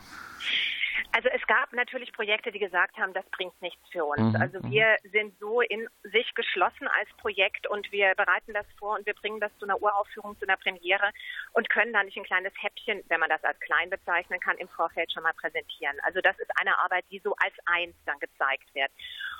[1.17, 4.35] Also es gab natürlich Projekte, die gesagt haben, das bringt nichts für uns.
[4.35, 4.37] Mhm.
[4.37, 4.71] Also mhm.
[4.71, 9.15] wir sind so in sich geschlossen als Projekt und wir bereiten das vor und wir
[9.15, 11.09] bringen das zu einer Uraufführung, zu einer Premiere
[11.55, 14.69] und können da nicht ein kleines Häppchen, wenn man das als klein bezeichnen kann, im
[14.69, 15.97] Vorfeld schon mal präsentieren.
[16.03, 18.91] Also das ist eine Arbeit, die so als eins dann gezeigt wird.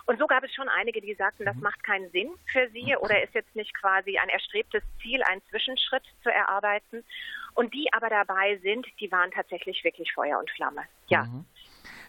[0.07, 1.63] Und so gab es schon einige, die sagten, das mhm.
[1.63, 6.05] macht keinen Sinn für sie oder ist jetzt nicht quasi ein erstrebtes Ziel, einen Zwischenschritt
[6.23, 7.05] zu erarbeiten.
[7.55, 10.83] Und die aber dabei sind, die waren tatsächlich wirklich Feuer und Flamme.
[11.09, 11.25] Ja.
[11.25, 11.45] Mhm.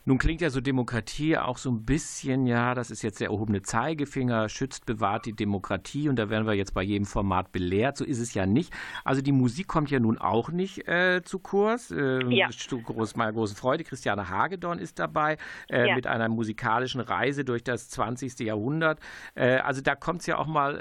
[0.07, 3.61] Nun klingt ja so Demokratie auch so ein bisschen, ja, das ist jetzt der erhobene
[3.61, 7.97] Zeigefinger, schützt, bewahrt die Demokratie und da werden wir jetzt bei jedem Format belehrt.
[7.97, 8.71] So ist es ja nicht.
[9.03, 11.91] Also die Musik kommt ja nun auch nicht äh, zu Kurs.
[11.91, 12.47] Äh, ja.
[12.51, 15.35] Zu groß, meiner großen Freude, Christiane Hagedorn ist dabei
[15.69, 15.95] äh, ja.
[15.95, 18.39] mit einer musikalischen Reise durch das 20.
[18.39, 19.01] Jahrhundert.
[19.35, 20.77] Äh, also da kommt es ja auch mal,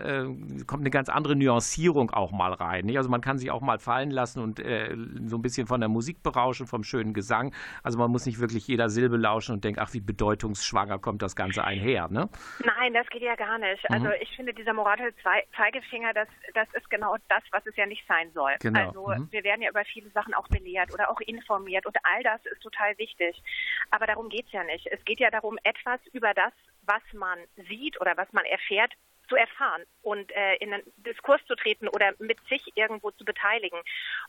[0.61, 2.85] äh, kommt eine ganz andere Nuancierung auch mal rein.
[2.85, 2.99] Nicht?
[2.99, 5.89] Also man kann sich auch mal fallen lassen und äh, so ein bisschen von der
[5.89, 7.53] Musik berauschen, vom schönen Gesang.
[7.83, 11.35] Also man muss nicht wirklich jeder Silbe belauschen und denke, ach, wie bedeutungsschwanger kommt das
[11.35, 12.29] Ganze einher, ne?
[12.63, 13.91] Nein, das geht ja gar nicht.
[13.91, 14.15] Also mhm.
[14.21, 15.15] ich finde, dieser moralische
[15.57, 18.53] Zeigefinger, das, das ist genau das, was es ja nicht sein soll.
[18.61, 18.89] Genau.
[18.89, 19.29] Also mhm.
[19.31, 22.61] wir werden ja über viele Sachen auch belehrt oder auch informiert und all das ist
[22.61, 23.43] total wichtig.
[23.91, 24.87] Aber darum geht es ja nicht.
[24.89, 26.53] Es geht ja darum, etwas über das,
[26.83, 28.93] was man sieht oder was man erfährt,
[29.29, 33.79] zu erfahren und äh, in einen Diskurs zu treten oder mit sich irgendwo zu beteiligen.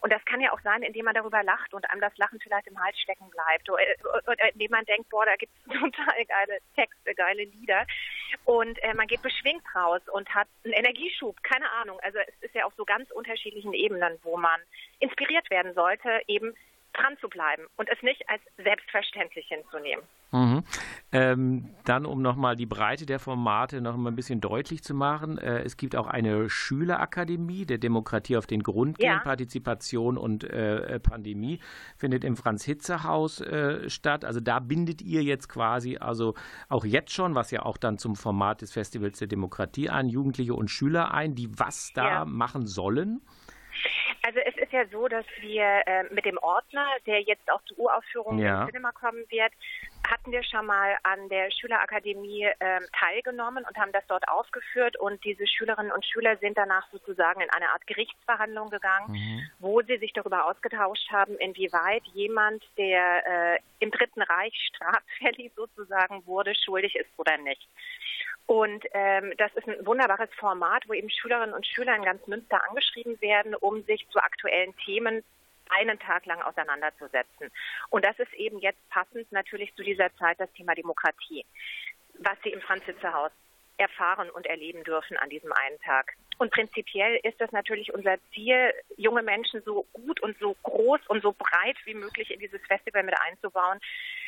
[0.02, 2.68] Und das kann ja auch sein, indem man darüber lacht und einem das Lachen vielleicht
[2.68, 3.84] im Hals stecken bleibt oder,
[4.28, 7.86] oder indem man denkt, boah, da gibt es total geile Texte, geile Lieder
[8.46, 12.00] und äh, man geht beschwingt raus und hat einen Energieschub, keine Ahnung.
[12.02, 14.60] Also es ist ja auf so ganz unterschiedlichen Ebenen, wo man
[15.00, 16.56] inspiriert werden sollte, eben
[16.98, 20.04] dran zu bleiben und es nicht als selbstverständlich hinzunehmen.
[20.32, 20.64] Mhm.
[21.14, 25.38] Ähm, dann, um nochmal die Breite der Formate noch mal ein bisschen deutlich zu machen,
[25.38, 29.20] äh, es gibt auch eine Schülerakademie der Demokratie auf den Grund gehen, ja.
[29.20, 31.60] Partizipation und äh, Pandemie,
[31.96, 34.26] findet im Franz-Hitze-Haus äh, statt.
[34.26, 36.34] Also da bindet ihr jetzt quasi, also
[36.68, 40.54] auch jetzt schon, was ja auch dann zum Format des Festivals der Demokratie an, Jugendliche
[40.54, 42.26] und Schüler ein, die was da ja.
[42.26, 43.22] machen sollen?
[44.24, 47.80] Also es ist ja so, dass wir äh, mit dem Ordner, der jetzt auch zur
[47.80, 48.62] Uraufführung ja.
[48.62, 49.54] im Cinema kommen wird,
[50.08, 55.24] hatten wir schon mal an der Schülerakademie äh, teilgenommen und haben das dort aufgeführt und
[55.24, 59.50] diese Schülerinnen und Schüler sind danach sozusagen in eine Art Gerichtsverhandlung gegangen, mhm.
[59.60, 66.26] wo sie sich darüber ausgetauscht haben, inwieweit jemand, der äh, im Dritten Reich straffällig sozusagen
[66.26, 67.68] wurde, schuldig ist oder nicht.
[68.48, 72.62] Und ähm, das ist ein wunderbares Format, wo eben Schülerinnen und Schüler in ganz Münster
[72.70, 75.24] angeschrieben werden, um sich zu aktuellen Themen
[75.70, 77.52] einen Tag lang auseinanderzusetzen.
[77.90, 81.46] Und das ist eben jetzt passend natürlich zu dieser Zeit das Thema Demokratie,
[82.20, 83.32] was Sie im Franz-Hitze-Haus
[83.76, 86.14] erfahren und erleben dürfen an diesem einen Tag.
[86.38, 91.22] Und prinzipiell ist das natürlich unser Ziel, junge Menschen so gut und so groß und
[91.22, 93.80] so breit wie möglich in dieses Festival mit einzubauen,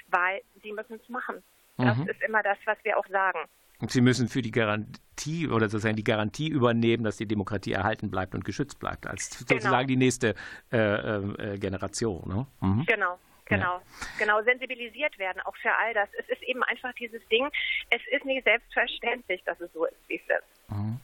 [0.08, 1.42] weil sie müssen es machen.
[1.78, 2.10] Das mhm.
[2.10, 3.40] ist immer das, was wir auch sagen.
[3.82, 8.12] Und Sie müssen für die Garantie oder sozusagen die Garantie übernehmen, dass die Demokratie erhalten
[8.12, 9.60] bleibt und geschützt bleibt, als genau.
[9.62, 10.36] sozusagen die nächste
[10.72, 12.28] äh, äh, Generation.
[12.28, 12.48] Ne?
[12.62, 12.86] Mhm.
[12.86, 13.18] Genau.
[13.46, 13.82] Genau, ja.
[14.20, 16.08] genau, sensibilisiert werden, auch für all das.
[16.20, 17.50] Es ist eben einfach dieses Ding,
[17.90, 20.70] es ist nicht selbstverständlich, dass es so ist, wie es ist.
[20.70, 21.00] Mhm.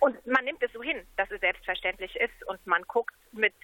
[0.00, 3.54] Und man nimmt es so hin, dass es selbstverständlich ist und man guckt mit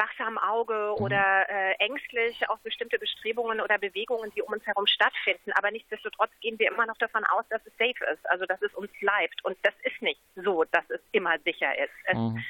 [0.00, 1.04] wachsam Auge mhm.
[1.04, 5.52] oder äh, ängstlich auf bestimmte Bestrebungen oder Bewegungen, die um uns herum stattfinden.
[5.52, 8.72] Aber nichtsdestotrotz gehen wir immer noch davon aus, dass es safe ist, also dass es
[8.74, 9.44] uns bleibt.
[9.44, 11.92] Und das ist nicht so, dass es immer sicher ist.
[12.04, 12.42] Es, mhm.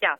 [0.00, 0.18] Ja,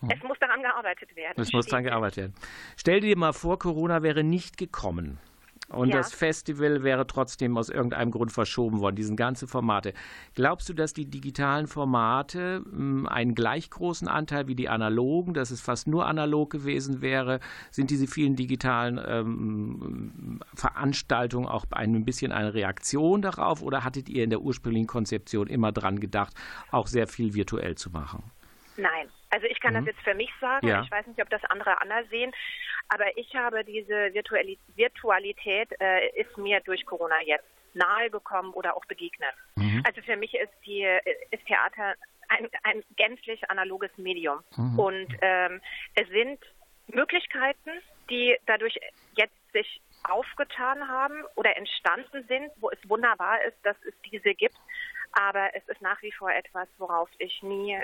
[0.00, 0.10] mhm.
[0.10, 1.40] es muss daran gearbeitet werden.
[1.40, 2.34] Es muss daran gearbeitet werden.
[2.76, 5.20] Stell dir mal vor, Corona wäre nicht gekommen.
[5.68, 5.96] Und ja.
[5.96, 9.94] das Festival wäre trotzdem aus irgendeinem Grund verschoben worden, diesen ganzen Formate.
[10.34, 15.50] Glaubst du, dass die digitalen Formate hm, einen gleich großen Anteil wie die analogen, dass
[15.50, 17.40] es fast nur analog gewesen wäre?
[17.72, 24.22] Sind diese vielen digitalen ähm, Veranstaltungen auch ein bisschen eine Reaktion darauf oder hattet ihr
[24.22, 26.34] in der ursprünglichen Konzeption immer dran gedacht,
[26.70, 28.22] auch sehr viel virtuell zu machen?
[28.76, 29.78] Nein, Also ich kann mhm.
[29.78, 30.82] das jetzt für mich sagen, ja.
[30.82, 32.32] ich weiß nicht, ob das andere anders sehen,
[32.88, 38.84] aber ich habe diese Virtualität, äh, ist mir durch Corona jetzt nahe gekommen oder auch
[38.86, 39.34] begegnet.
[39.56, 39.82] Mhm.
[39.84, 40.86] Also für mich ist, die,
[41.30, 41.94] ist Theater
[42.28, 44.40] ein, ein gänzlich analoges Medium.
[44.56, 44.78] Mhm.
[44.78, 45.60] Und ähm,
[45.94, 46.40] es sind
[46.88, 47.70] Möglichkeiten,
[48.10, 48.78] die dadurch
[49.16, 54.56] jetzt sich aufgetan haben oder entstanden sind, wo es wunderbar ist, dass es diese gibt.
[55.12, 57.78] Aber es ist nach wie vor etwas, worauf ich nie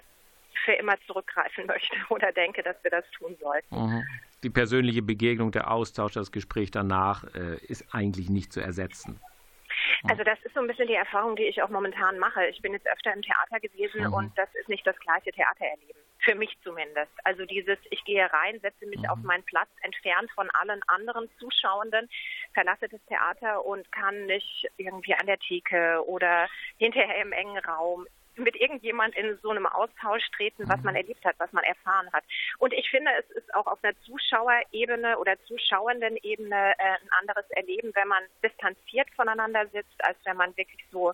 [0.65, 3.75] für immer zurückgreifen möchte oder denke, dass wir das tun sollten.
[3.75, 4.05] Mhm.
[4.43, 9.21] Die persönliche Begegnung, der Austausch, das Gespräch danach äh, ist eigentlich nicht zu ersetzen.
[10.05, 12.47] Also das ist so ein bisschen die Erfahrung, die ich auch momentan mache.
[12.47, 14.13] Ich bin jetzt öfter im Theater gewesen mhm.
[14.13, 16.03] und das ist nicht das gleiche Theatererleben.
[16.19, 17.13] Für mich zumindest.
[17.25, 19.07] Also dieses, ich gehe rein, setze mich mhm.
[19.07, 22.09] auf meinen Platz, entfernt von allen anderen Zuschauenden,
[22.55, 26.49] verlasse das Theater und kann nicht irgendwie an der Theke oder
[26.79, 31.01] hinterher im engen Raum mit irgendjemand in so einem Austausch treten, was man mhm.
[31.01, 32.25] erlebt hat, was man erfahren hat.
[32.59, 37.49] Und ich finde, es ist auch auf einer Zuschauerebene oder zuschauenden Ebene äh, ein anderes
[37.51, 41.13] Erleben, wenn man distanziert voneinander sitzt, als wenn man wirklich so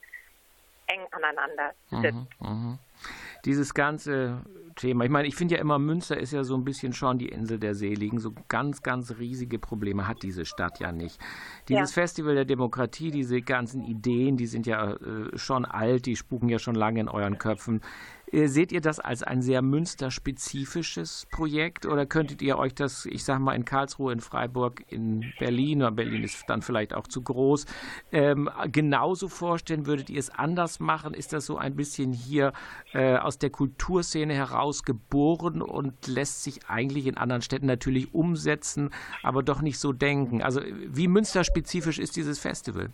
[0.87, 2.15] eng aneinander sitzt.
[2.15, 2.79] Mhm, mh
[3.45, 4.43] dieses ganze
[4.79, 5.05] Thema.
[5.05, 7.59] Ich meine, ich finde ja immer, Münster ist ja so ein bisschen schon die Insel
[7.59, 8.19] der Seligen.
[8.19, 11.21] So ganz, ganz riesige Probleme hat diese Stadt ja nicht.
[11.69, 12.03] Dieses ja.
[12.03, 16.59] Festival der Demokratie, diese ganzen Ideen, die sind ja äh, schon alt, die spuken ja
[16.59, 17.83] schon lange in euren Köpfen.
[18.33, 23.25] Äh, seht ihr das als ein sehr münsterspezifisches Projekt oder könntet ihr euch das, ich
[23.25, 27.23] sage mal, in Karlsruhe, in Freiburg, in Berlin, oder Berlin ist dann vielleicht auch zu
[27.23, 27.65] groß,
[28.13, 29.87] ähm, genauso vorstellen?
[29.87, 31.15] Würdet ihr es anders machen?
[31.15, 32.53] Ist das so ein bisschen hier
[32.93, 38.91] äh, aus der Kulturszene heraus geboren und lässt sich eigentlich in anderen Städten natürlich umsetzen,
[39.23, 40.43] aber doch nicht so denken?
[40.43, 42.91] Also wie münsterspezifisch ist dieses Festival?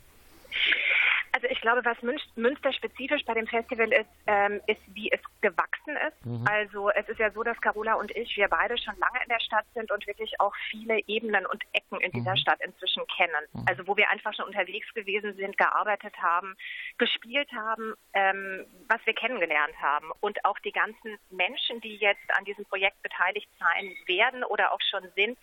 [1.44, 2.00] Also ich glaube, was
[2.36, 6.24] Münster spezifisch bei dem Festival ist, ähm, ist, wie es gewachsen ist.
[6.24, 6.44] Mhm.
[6.48, 9.40] Also es ist ja so, dass Carola und ich, wir beide schon lange in der
[9.40, 12.38] Stadt sind und wirklich auch viele Ebenen und Ecken in dieser mhm.
[12.38, 13.44] Stadt inzwischen kennen.
[13.52, 13.64] Mhm.
[13.68, 16.54] Also wo wir einfach schon unterwegs gewesen sind, gearbeitet haben,
[16.96, 20.12] gespielt haben, ähm, was wir kennengelernt haben.
[20.20, 24.80] Und auch die ganzen Menschen, die jetzt an diesem Projekt beteiligt sein werden oder auch
[24.88, 25.36] schon sind,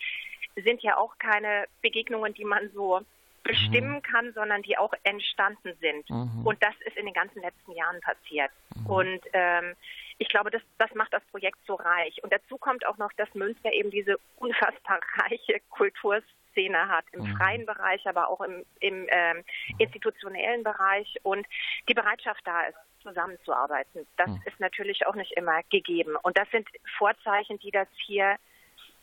[0.55, 3.01] sind ja auch keine Begegnungen, die man so
[3.43, 4.01] bestimmen mhm.
[4.01, 6.09] kann, sondern die auch entstanden sind.
[6.09, 6.45] Mhm.
[6.45, 8.51] Und das ist in den ganzen letzten Jahren passiert.
[8.75, 8.85] Mhm.
[8.85, 9.75] Und ähm,
[10.17, 12.23] ich glaube, das, das macht das Projekt so reich.
[12.23, 17.37] Und dazu kommt auch noch, dass Münster eben diese unfassbar reiche Kulturszene hat, im mhm.
[17.37, 19.43] freien Bereich, aber auch im, im ähm,
[19.79, 21.47] institutionellen Bereich und
[21.89, 24.05] die Bereitschaft da ist, zusammenzuarbeiten.
[24.17, 24.41] Das mhm.
[24.45, 26.15] ist natürlich auch nicht immer gegeben.
[26.21, 28.35] Und das sind Vorzeichen, die das hier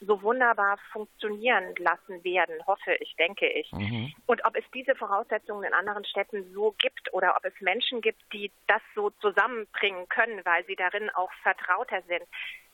[0.00, 3.70] so wunderbar funktionieren lassen werden, hoffe ich, denke ich.
[3.72, 4.12] Mhm.
[4.26, 8.22] Und ob es diese Voraussetzungen in anderen Städten so gibt oder ob es Menschen gibt,
[8.32, 12.22] die das so zusammenbringen können, weil sie darin auch vertrauter sind,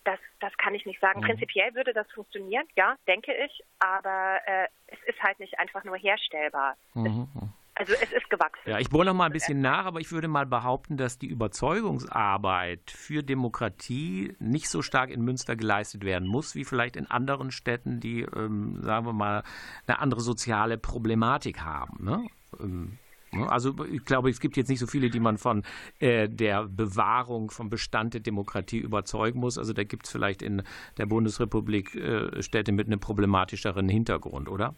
[0.04, 1.20] das, das kann ich nicht sagen.
[1.20, 1.24] Mhm.
[1.24, 5.96] Prinzipiell würde das funktionieren, ja, denke ich, aber äh, es ist halt nicht einfach nur
[5.96, 6.76] herstellbar.
[6.92, 7.28] Mhm.
[7.34, 8.70] Es, also es ist gewachsen.
[8.70, 11.26] Ja, ich bohre noch mal ein bisschen nach, aber ich würde mal behaupten, dass die
[11.26, 17.50] Überzeugungsarbeit für Demokratie nicht so stark in Münster geleistet werden muss, wie vielleicht in anderen
[17.50, 19.42] Städten, die, ähm, sagen wir mal,
[19.86, 22.04] eine andere soziale Problematik haben.
[22.04, 22.26] Ne?
[22.60, 22.98] Ähm,
[23.32, 23.50] ne?
[23.50, 25.64] also ich glaube, es gibt jetzt nicht so viele, die man von
[25.98, 29.58] äh, der Bewahrung vom Bestand der Demokratie überzeugen muss.
[29.58, 30.62] Also da gibt es vielleicht in
[30.96, 34.76] der Bundesrepublik äh, Städte mit einem problematischeren Hintergrund, oder?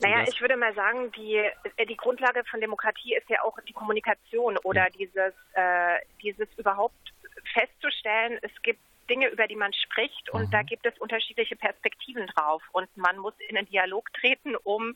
[0.00, 1.36] Naja, ich würde mal sagen, die,
[1.76, 4.90] äh, die Grundlage von Demokratie ist ja auch die Kommunikation oder ja.
[4.90, 7.12] dieses, äh, dieses überhaupt
[7.52, 10.50] festzustellen, es gibt Dinge, über die man spricht und mhm.
[10.50, 14.94] da gibt es unterschiedliche Perspektiven drauf und man muss in einen Dialog treten, um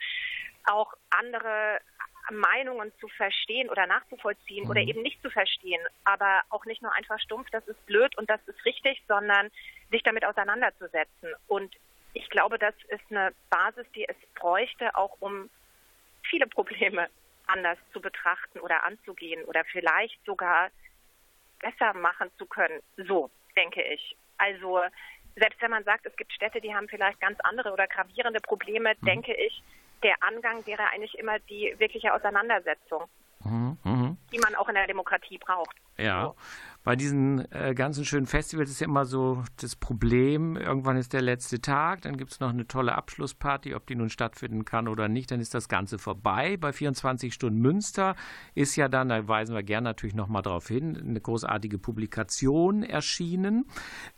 [0.65, 1.81] auch andere
[2.31, 4.71] Meinungen zu verstehen oder nachzuvollziehen mhm.
[4.71, 8.31] oder eben nicht zu verstehen, aber auch nicht nur einfach stumpf, das ist blöd und
[8.31, 9.51] das ist richtig, sondern
[9.91, 11.35] sich damit auseinanderzusetzen.
[11.49, 11.75] Und
[12.15, 15.49] ich glaube, das ist eine Basis, die es bräuchte, auch um
[16.29, 17.09] viele Probleme
[17.47, 20.71] anders zu betrachten oder anzugehen oder vielleicht sogar
[21.61, 22.81] besser machen zu können.
[22.97, 24.17] So denke ich.
[24.39, 24.81] Also
[25.37, 28.95] selbst wenn man sagt, es gibt Städte, die haben vielleicht ganz andere oder gravierende Probleme,
[29.01, 29.07] mhm.
[29.07, 29.63] denke ich,
[30.03, 33.05] der Angang wäre eigentlich immer die wirkliche Auseinandersetzung,
[33.45, 33.79] mhm.
[33.85, 34.17] mhm.
[34.33, 35.77] die man auch in der Demokratie braucht.
[35.97, 36.25] Ja.
[36.25, 36.37] So
[36.85, 41.23] bei diesen äh, ganzen schönen Festivals ist ja immer so das Problem, irgendwann ist der
[41.23, 45.09] letzte Tag, dann gibt es noch eine tolle Abschlussparty, ob die nun stattfinden kann oder
[45.09, 46.57] nicht, dann ist das Ganze vorbei.
[46.57, 48.17] Bei 24 Stunden Münster
[48.55, 53.65] ist ja dann, da weisen wir gerne natürlich nochmal darauf hin, eine großartige Publikation erschienen.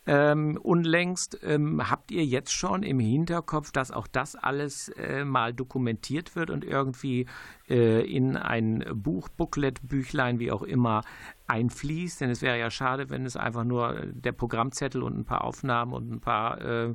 [0.06, 5.52] Ähm, unlängst ähm, habt ihr jetzt schon im Hinterkopf, dass auch das alles äh, mal
[5.52, 7.26] dokumentiert wird und irgendwie
[7.68, 11.02] äh, in ein Buch, Booklet, Büchlein, wie auch immer,
[11.46, 12.20] einfließt.
[12.20, 15.92] Denn es wäre ja schade, wenn es einfach nur der Programmzettel und ein paar Aufnahmen
[15.92, 16.94] und ein paar äh,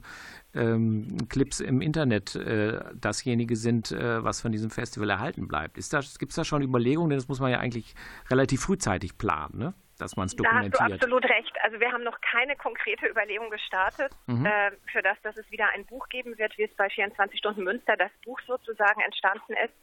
[0.55, 5.75] ähm, Clips im Internet äh, dasjenige sind, äh, was von diesem Festival erhalten bleibt.
[5.75, 7.09] Gibt es da schon Überlegungen?
[7.09, 7.93] Denn das muss man ja eigentlich
[8.29, 9.73] relativ frühzeitig planen, ne?
[9.99, 10.75] dass man es dokumentiert.
[10.75, 11.55] Da hast du absolut recht.
[11.61, 14.45] Also wir haben noch keine konkrete Überlegung gestartet, mhm.
[14.45, 17.63] äh, für das, dass es wieder ein Buch geben wird, wie es bei 24 Stunden
[17.63, 19.73] Münster das Buch sozusagen entstanden ist.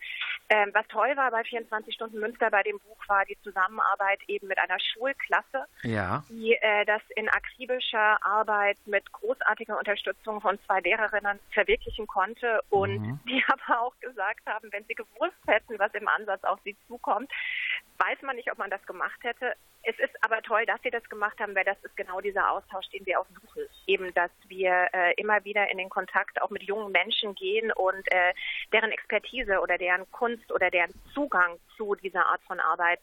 [0.49, 4.47] Ähm, was toll war bei 24 Stunden Münster bei dem Buch war die Zusammenarbeit eben
[4.47, 6.23] mit einer Schulklasse, ja.
[6.29, 12.99] die äh, das in akribischer Arbeit mit großartiger Unterstützung von zwei Lehrerinnen verwirklichen konnte und
[12.99, 13.21] mhm.
[13.29, 17.31] die aber auch gesagt haben, wenn sie gewusst hätten, was im Ansatz auf sie zukommt,
[17.99, 19.55] weiß man nicht, ob man das gemacht hätte.
[19.83, 22.89] Es ist aber toll, dass Sie das gemacht haben, weil das ist genau dieser Austausch,
[22.89, 23.63] den wir auch suchen.
[23.87, 28.13] Eben, dass wir äh, immer wieder in den Kontakt auch mit jungen Menschen gehen und
[28.13, 28.35] äh,
[28.73, 33.01] deren Expertise oder deren Kunst oder deren Zugang zu dieser Art von Arbeit,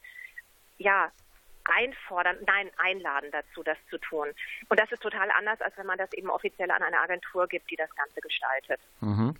[0.76, 1.10] ja,
[1.64, 4.28] einfordern, nein, einladen dazu, das zu tun.
[4.68, 7.70] Und das ist total anders, als wenn man das eben offiziell an eine Agentur gibt,
[7.70, 8.80] die das Ganze gestaltet.
[9.00, 9.34] Mhm.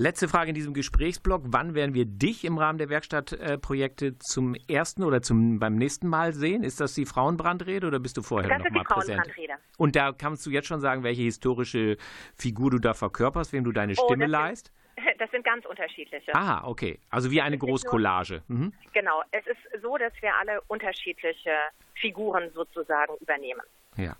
[0.00, 1.42] Letzte Frage in diesem Gesprächsblock.
[1.48, 6.32] Wann werden wir dich im Rahmen der Werkstattprojekte zum ersten oder zum, beim nächsten Mal
[6.32, 6.64] sehen?
[6.64, 9.30] Ist das die Frauenbrandrede oder bist du vorher das noch mal präsent?
[9.76, 11.98] Und da kannst du jetzt schon sagen, welche historische
[12.34, 14.72] Figur du da verkörperst, wem du deine oh, Stimme leist?
[15.18, 16.34] Das sind ganz unterschiedliche.
[16.34, 16.98] Aha, okay.
[17.10, 18.42] Also wie eine Großcollage.
[18.48, 18.72] Mhm.
[18.92, 19.22] Genau.
[19.32, 21.52] Es ist so, dass wir alle unterschiedliche
[21.94, 23.62] Figuren sozusagen übernehmen.
[23.96, 24.16] Ja.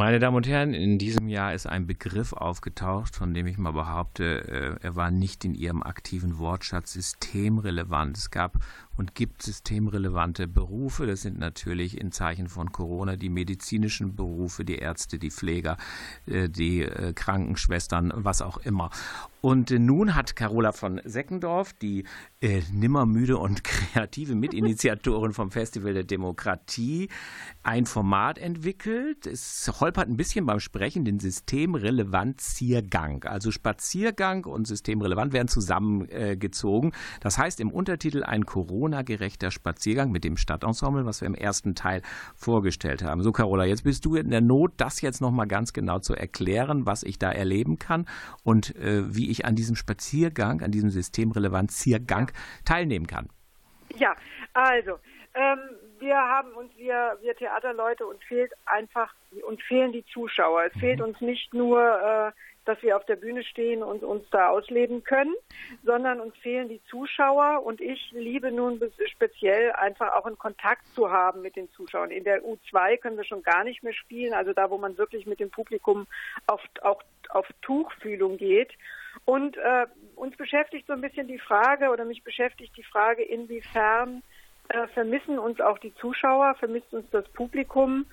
[0.05, 3.73] Meine Damen und Herren, in diesem Jahr ist ein Begriff aufgetaucht, von dem ich mal
[3.73, 8.17] behaupte, äh, er war nicht in Ihrem aktiven Wortschatz systemrelevant.
[8.17, 8.57] Es gab
[8.97, 11.05] und gibt systemrelevante Berufe.
[11.05, 15.77] Das sind natürlich in Zeichen von Corona die medizinischen Berufe, die Ärzte, die Pfleger,
[16.25, 18.89] äh, die äh, Krankenschwestern, was auch immer.
[19.41, 22.05] Und nun hat Carola von Seckendorf, die
[22.41, 23.63] äh, nimmermüde und
[23.93, 27.09] kreative Mitinitiatorin vom Festival der Demokratie,
[27.61, 29.27] ein Format entwickelt.
[29.27, 33.23] Es holpert ein bisschen beim Sprechen, denn Systemrelevanziergang.
[33.23, 36.93] Also Spaziergang und Systemrelevant werden zusammengezogen.
[37.19, 42.01] Das heißt im Untertitel ein Corona-gerechter Spaziergang mit dem Stadtensemble, was wir im ersten Teil
[42.35, 43.21] vorgestellt haben.
[43.21, 46.85] So, Carola, jetzt bist du in der Not, das jetzt nochmal ganz genau zu erklären,
[46.85, 48.05] was ich da erleben kann
[48.43, 52.31] und äh, wie ich an diesem Spaziergang, an diesem Systemrelevanziergang
[52.63, 53.27] teilnehmen kann.
[53.97, 54.13] Ja,
[54.53, 54.99] also
[55.33, 55.59] ähm,
[56.05, 59.13] wir haben uns, wir, wir Theaterleute, uns fehlt einfach,
[59.45, 60.65] uns fehlen die Zuschauer.
[60.65, 60.79] Es mhm.
[60.79, 62.31] fehlt uns nicht nur, äh,
[62.65, 65.33] dass wir auf der Bühne stehen und uns da ausleben können,
[65.83, 71.11] sondern uns fehlen die Zuschauer und ich liebe nun speziell einfach auch einen Kontakt zu
[71.11, 72.11] haben mit den Zuschauern.
[72.11, 75.25] In der U2 können wir schon gar nicht mehr spielen, also da, wo man wirklich
[75.25, 76.07] mit dem Publikum
[76.47, 78.73] auf, auch auf Tuchfühlung geht.
[79.25, 79.85] Und äh,
[80.15, 84.23] uns beschäftigt so ein bisschen die Frage oder mich beschäftigt die Frage, inwiefern
[84.69, 88.05] äh, vermissen uns auch die Zuschauer, vermisst uns das Publikum.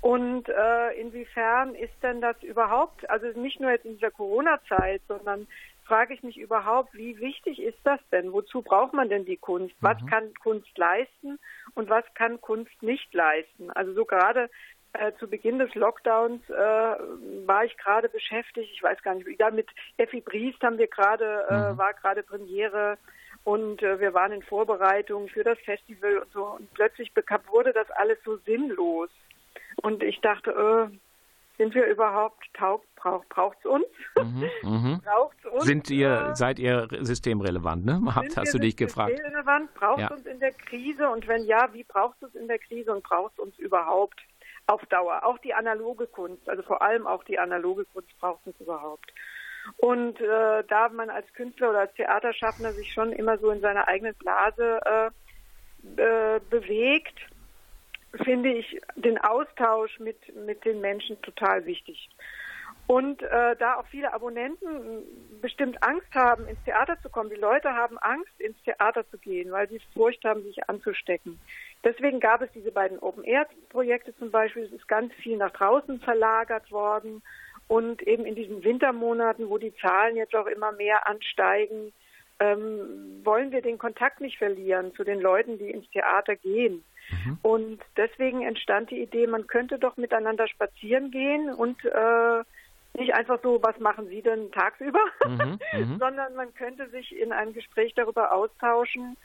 [0.00, 5.48] Und äh, inwiefern ist denn das überhaupt, also nicht nur jetzt in dieser Corona-Zeit, sondern
[5.84, 8.32] frage ich mich überhaupt, wie wichtig ist das denn?
[8.32, 9.74] Wozu braucht man denn die Kunst?
[9.80, 9.86] Mhm.
[9.86, 11.38] Was kann Kunst leisten
[11.74, 13.70] und was kann Kunst nicht leisten?
[13.70, 14.50] Also so gerade
[14.92, 19.50] äh, zu Beginn des Lockdowns äh, war ich gerade beschäftigt, ich weiß gar nicht, ja,
[19.50, 21.78] mit Effi Briest haben wir gerade, äh, mhm.
[21.78, 22.98] war gerade Premiere
[23.46, 26.44] und äh, wir waren in Vorbereitung für das Festival und so.
[26.46, 29.08] Und plötzlich bekam, wurde das alles so sinnlos.
[29.76, 30.96] Und ich dachte, äh,
[31.56, 32.82] sind wir überhaupt taub?
[32.96, 33.86] Braucht braucht's uns?
[34.16, 35.00] Mhm, mhm.
[35.04, 35.62] braucht's uns?
[35.62, 38.02] Sind ihr, äh, seid ihr systemrelevant, ne?
[38.16, 39.12] Habt, hast du dich gefragt?
[39.12, 39.72] Systemrelevant?
[39.74, 40.10] Braucht ja.
[40.10, 41.08] uns in der Krise?
[41.08, 44.20] Und wenn ja, wie braucht es in der Krise und braucht es uns überhaupt
[44.66, 45.24] auf Dauer?
[45.24, 49.12] Auch die analoge Kunst, also vor allem auch die analoge Kunst braucht uns überhaupt.
[49.76, 53.88] Und äh, da man als Künstler oder als Theaterschaffender sich schon immer so in seiner
[53.88, 55.10] eigenen Blase äh,
[56.00, 57.18] äh, bewegt,
[58.24, 62.08] finde ich den Austausch mit, mit den Menschen total wichtig.
[62.86, 65.02] Und äh, da auch viele Abonnenten
[65.42, 67.30] bestimmt Angst haben, ins Theater zu kommen.
[67.30, 71.40] Die Leute haben Angst, ins Theater zu gehen, weil sie Furcht haben, sich anzustecken.
[71.82, 74.64] Deswegen gab es diese beiden Open-Air-Projekte zum Beispiel.
[74.64, 77.22] Es ist ganz viel nach draußen verlagert worden.
[77.68, 81.92] Und eben in diesen Wintermonaten, wo die Zahlen jetzt auch immer mehr ansteigen,
[82.38, 86.84] ähm, wollen wir den Kontakt nicht verlieren zu den Leuten, die ins Theater gehen.
[87.10, 87.38] Mhm.
[87.42, 92.42] Und deswegen entstand die Idee, man könnte doch miteinander spazieren gehen und äh,
[92.98, 95.58] nicht einfach so, was machen Sie denn tagsüber, mhm.
[95.72, 95.98] Mhm.
[95.98, 99.16] sondern man könnte sich in einem Gespräch darüber austauschen,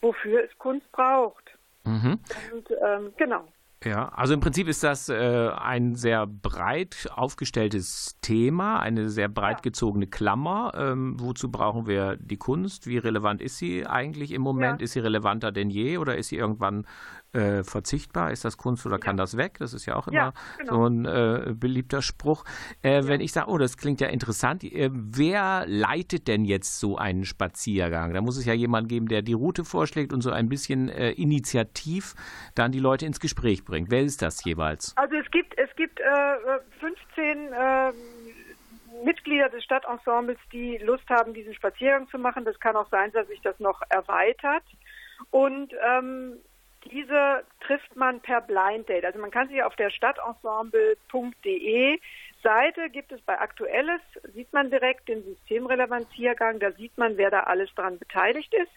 [0.00, 1.56] wofür es Kunst braucht.
[1.84, 2.18] Mhm.
[2.52, 3.46] Und ähm, genau.
[3.82, 9.62] Ja, also im Prinzip ist das äh, ein sehr breit aufgestelltes Thema, eine sehr breit
[9.62, 10.72] gezogene Klammer.
[10.76, 12.86] Ähm, wozu brauchen wir die Kunst?
[12.86, 14.80] Wie relevant ist sie eigentlich im Moment?
[14.80, 14.84] Ja.
[14.84, 16.86] Ist sie relevanter denn je oder ist sie irgendwann
[17.32, 18.30] äh, verzichtbar?
[18.30, 19.58] Ist das Kunst oder kann das weg?
[19.58, 20.74] Das ist ja auch immer ja, genau.
[20.74, 22.44] so ein äh, beliebter Spruch.
[22.82, 23.08] Äh, ja.
[23.08, 27.24] Wenn ich sage, oh, das klingt ja interessant, äh, wer leitet denn jetzt so einen
[27.24, 28.12] Spaziergang?
[28.14, 31.12] Da muss es ja jemand geben, der die Route vorschlägt und so ein bisschen äh,
[31.12, 32.14] initiativ
[32.54, 33.90] dann die Leute ins Gespräch bringt.
[33.90, 34.96] Wer ist das jeweils?
[34.96, 36.00] Also es gibt, es gibt
[36.80, 37.92] 15 äh,
[39.04, 42.44] Mitglieder des Stadtensembles, die Lust haben, diesen Spaziergang zu machen.
[42.44, 44.64] Das kann auch sein, dass sich das noch erweitert.
[45.30, 46.38] Und ähm,
[46.84, 49.04] diese trifft man per Blind Date.
[49.04, 52.00] Also man kann sich auf der stadtensemble.de
[52.42, 54.00] Seite gibt es bei Aktuelles,
[54.32, 58.72] sieht man direkt den Systemrelevanziergang, da sieht man, wer da alles dran beteiligt ist.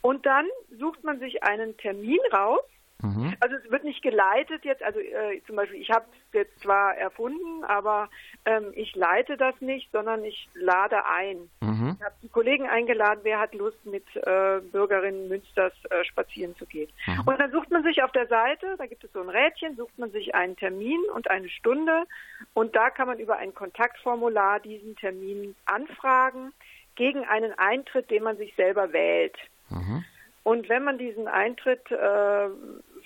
[0.00, 0.46] Und dann
[0.78, 2.60] sucht man sich einen Termin raus
[3.00, 3.36] Mhm.
[3.38, 6.96] Also es wird nicht geleitet jetzt, also äh, zum Beispiel, ich habe es jetzt zwar
[6.96, 8.08] erfunden, aber
[8.44, 11.48] ähm, ich leite das nicht, sondern ich lade ein.
[11.60, 11.96] Mhm.
[11.98, 16.66] Ich habe die Kollegen eingeladen, wer hat Lust, mit äh, Bürgerinnen Münsters äh, spazieren zu
[16.66, 16.90] gehen.
[17.06, 17.20] Mhm.
[17.26, 19.96] Und dann sucht man sich auf der Seite, da gibt es so ein Rädchen, sucht
[19.96, 22.04] man sich einen Termin und eine Stunde
[22.52, 26.52] und da kann man über ein Kontaktformular diesen Termin anfragen
[26.96, 29.36] gegen einen Eintritt, den man sich selber wählt.
[30.48, 30.58] Mhm.
[30.58, 32.48] Und wenn man diesen Eintritt äh,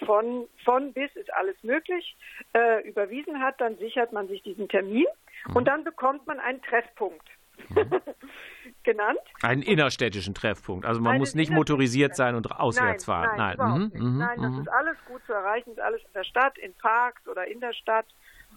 [0.04, 2.16] von, von bis ist alles möglich,
[2.54, 5.06] äh, überwiesen hat, dann sichert man sich diesen Termin
[5.46, 5.56] mhm.
[5.56, 7.28] und dann bekommt man einen Treffpunkt.
[7.68, 8.00] Mhm.
[8.82, 9.20] genannt.
[9.42, 10.84] Einen innerstädtischen Treffpunkt.
[10.84, 13.36] Also man muss nicht motorisiert sein und auswärts nein, fahren.
[13.36, 13.92] Nein, nein.
[13.94, 14.60] Mhm, nein das mhm.
[14.62, 17.72] ist alles gut zu erreichen, ist alles in der Stadt, in Parks oder in der
[17.72, 18.06] Stadt.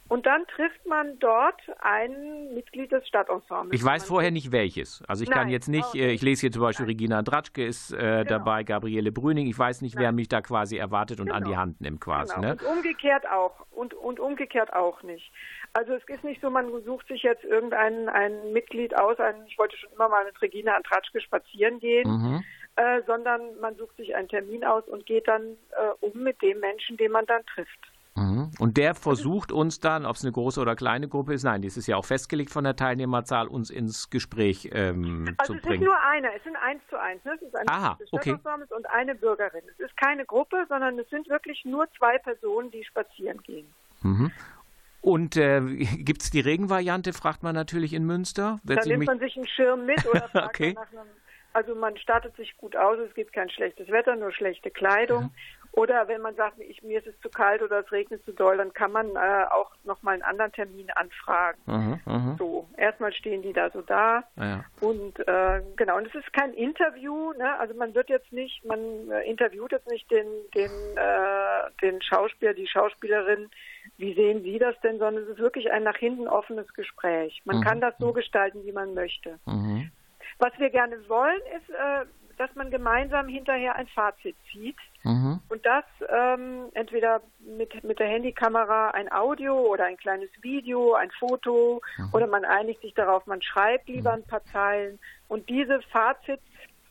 [0.08, 3.80] Und dann trifft man dort ein Mitglied des Stadtensembles.
[3.80, 5.03] Ich weiß vorher nicht welches.
[5.08, 6.91] Also ich Nein, kann jetzt nicht, äh, ich lese hier zum Beispiel Nein.
[6.91, 8.24] Regina Dratschke ist äh, genau.
[8.24, 9.47] dabei, Gabriele Brüning.
[9.47, 10.03] Ich weiß nicht, Nein.
[10.03, 11.38] wer mich da quasi erwartet und genau.
[11.38, 11.62] an die genau.
[11.62, 12.36] Hand nimmt quasi.
[12.36, 12.47] Genau.
[12.49, 12.53] Ne?
[12.53, 13.66] Und umgekehrt auch.
[13.72, 15.32] Und, und umgekehrt auch nicht.
[15.74, 19.58] Also es ist nicht so, man sucht sich jetzt irgendein ein Mitglied aus, ein, ich
[19.58, 22.10] wollte schon immer mal mit Regina Dratschke spazieren gehen.
[22.10, 22.43] Mhm.
[22.78, 26.60] Äh, sondern man sucht sich einen Termin aus und geht dann äh, um mit dem
[26.60, 27.80] Menschen, den man dann trifft.
[28.16, 28.36] Mhm.
[28.36, 28.51] Mhm.
[28.59, 31.78] Und der versucht uns dann, ob es eine große oder kleine Gruppe ist, nein, dies
[31.78, 35.84] ist ja auch festgelegt von der Teilnehmerzahl, uns ins Gespräch ähm, also zu es bringen.
[35.84, 37.24] ist nur einer, es sind eins zu eins.
[37.26, 37.34] Ne?
[37.36, 38.38] Es ist ein Aha, okay.
[38.70, 39.61] Und eine Bürgerin.
[39.68, 43.68] Es ist keine Gruppe, sondern es sind wirklich nur zwei Personen, die spazieren gehen.
[44.01, 44.32] Mhm.
[45.01, 45.61] Und äh,
[45.97, 48.59] gibt es die Regenvariante, fragt man natürlich in Münster.
[48.63, 50.74] Da nimmt man sich einen Schirm mit oder fragt Okay.
[50.74, 51.09] man nach einem,
[51.53, 55.32] also man startet sich gut aus, es gibt kein schlechtes Wetter, nur schlechte Kleidung.
[55.76, 58.55] Oder wenn man sagt, ich, mir ist es zu kalt oder es regnet zu doll,
[58.55, 61.59] dann kann man äh, auch nochmal einen anderen Termin anfragen.
[61.65, 62.36] Mhm, mhm.
[62.38, 64.23] So, erstmal stehen die da so da.
[64.38, 64.63] Ja.
[64.80, 67.59] Und äh, genau, und es ist kein Interview, ne?
[67.59, 68.80] Also man wird jetzt nicht, man
[69.11, 73.49] äh, interviewt jetzt nicht den, den, äh, den Schauspieler, die Schauspielerin,
[73.97, 77.41] wie sehen Sie das denn, sondern es ist wirklich ein nach hinten offenes Gespräch.
[77.43, 77.63] Man Mhm.
[77.63, 79.39] kann das so gestalten, wie man möchte.
[80.39, 82.05] Was wir gerne wollen, ist, äh,
[82.38, 84.77] dass man gemeinsam hinterher ein Fazit zieht.
[85.03, 85.39] Mhm.
[85.49, 91.11] Und das ähm, entweder mit, mit der Handykamera ein Audio oder ein kleines Video, ein
[91.11, 91.81] Foto
[92.11, 96.41] oder man einigt sich darauf, man schreibt lieber ein paar Zeilen und diese Fazits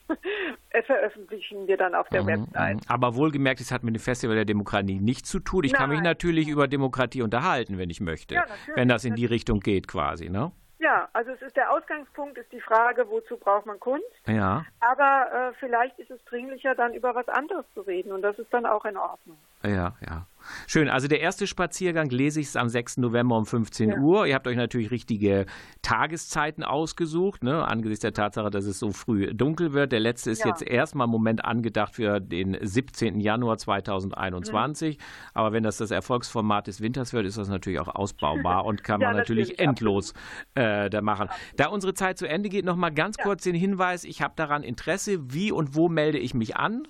[0.71, 2.77] äh, veröffentlichen wir dann auf der Website.
[2.77, 2.83] Mhm.
[2.89, 5.65] Aber wohlgemerkt, es hat mit dem Festival der Demokratie nichts zu tun.
[5.65, 6.05] Ich kann mich Nein.
[6.05, 8.35] natürlich über Demokratie unterhalten, wenn ich möchte.
[8.35, 10.53] Ja, wenn das in die Richtung geht quasi, ne?
[10.95, 14.07] Ja, also es ist der Ausgangspunkt, ist die Frage, wozu braucht man Kunst?
[14.29, 18.39] Ja, Aber äh, vielleicht ist es dringlicher, dann über was anderes zu reden und das
[18.39, 19.37] ist dann auch in Ordnung.
[19.67, 20.27] Ja, ja.
[20.67, 20.91] Schön.
[20.91, 22.99] Also der erste Spaziergang lese ich es am 6.
[22.99, 23.97] November um 15 Ja.
[23.99, 24.27] Uhr.
[24.27, 25.47] Ihr habt euch natürlich richtige
[25.81, 27.67] Tageszeiten ausgesucht, ne?
[27.67, 29.93] angesichts der Tatsache, dass es so früh dunkel wird.
[29.93, 30.49] Der letzte ist Ja.
[30.49, 33.21] jetzt erstmal im Moment angedacht für den 17.
[33.21, 34.99] Januar 2021.
[34.99, 35.03] Mhm.
[35.33, 39.01] Aber wenn das das Erfolgsformat des Winters wird, ist das natürlich auch ausbaubar und kann
[39.01, 40.13] Ja, man natürlich, natürlich, endlos
[40.55, 41.29] äh, da machen.
[41.57, 44.63] Da unsere Zeit zu Ende geht, noch mal ganz kurz den Hinweis, ich habe daran
[44.63, 45.33] Interesse.
[45.33, 46.83] Wie und wo melde ich mich an?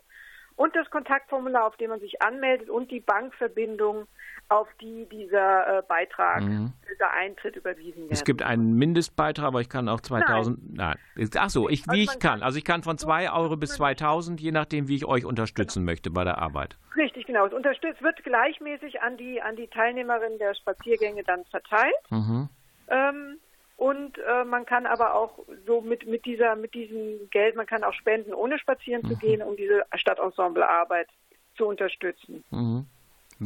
[0.57, 4.07] und das Kontaktformular, auf dem man sich anmeldet und die Bankverbindung,
[4.49, 8.11] auf die dieser äh, Beitrag, dieser Eintritt überwiesen wird.
[8.11, 8.13] Mhm.
[8.13, 10.77] Es gibt einen Mindestbeitrag, aber ich kann auch 2000.
[10.77, 10.97] Nein.
[11.37, 12.43] Ach so, ich, wie Also ich kann.
[12.43, 16.11] Also ich kann von 2 Euro bis 2000, je nachdem, wie ich euch unterstützen möchte
[16.11, 16.77] bei der Arbeit.
[16.95, 17.47] Richtig, genau.
[17.47, 22.11] Es unterstützt wird gleichmäßig an die an die Teilnehmerinnen der Spaziergänge dann verteilt.
[22.11, 22.49] Mhm.
[22.89, 23.39] Ähm,
[23.77, 27.85] und äh, man kann aber auch so mit, mit dieser, mit diesem Geld, man kann
[27.85, 29.09] auch spenden, ohne spazieren Mhm.
[29.09, 31.09] zu gehen, um diese Stadtensemblearbeit
[31.57, 32.45] zu unterstützen.
[32.51, 32.87] Mhm.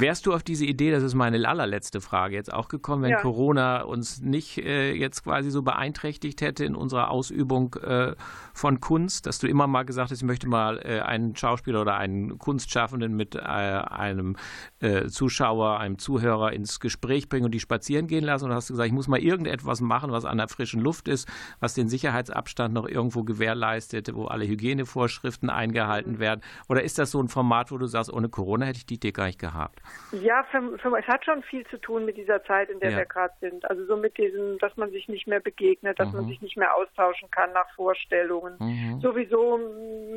[0.01, 3.21] Wärst du auf diese Idee, das ist meine allerletzte Frage, jetzt auch gekommen, wenn Ja.
[3.21, 8.15] Corona uns nicht äh, jetzt quasi so beeinträchtigt hätte in unserer Ausübung äh,
[8.53, 11.97] von Kunst, dass du immer mal gesagt hast, ich möchte mal äh, einen Schauspieler oder
[11.97, 14.37] einen Kunstschaffenden mit äh, einem
[14.79, 18.75] äh, Zuschauer, einem Zuhörer ins Gespräch bringen und die spazieren gehen lassen und hast du
[18.75, 21.29] gesagt, ich muss mal irgendetwas machen, was an der frischen Luft ist,
[21.59, 26.41] was den Sicherheitsabstand noch irgendwo gewährleistet, wo alle Hygienevorschriften eingehalten werden?
[26.69, 29.13] Oder ist das so ein Format, wo du sagst, ohne Corona hätte ich die Idee
[29.13, 29.81] gar nicht gehabt?
[30.13, 32.97] Ja, für, für, es hat schon viel zu tun mit dieser Zeit, in der Ja.
[32.99, 33.69] wir gerade sind.
[33.69, 36.29] Also so mit diesem, dass man sich nicht mehr begegnet, dass man Mhm.
[36.29, 38.55] sich nicht mehr austauschen kann nach Vorstellungen.
[38.59, 39.01] Mhm.
[39.03, 39.59] Sowieso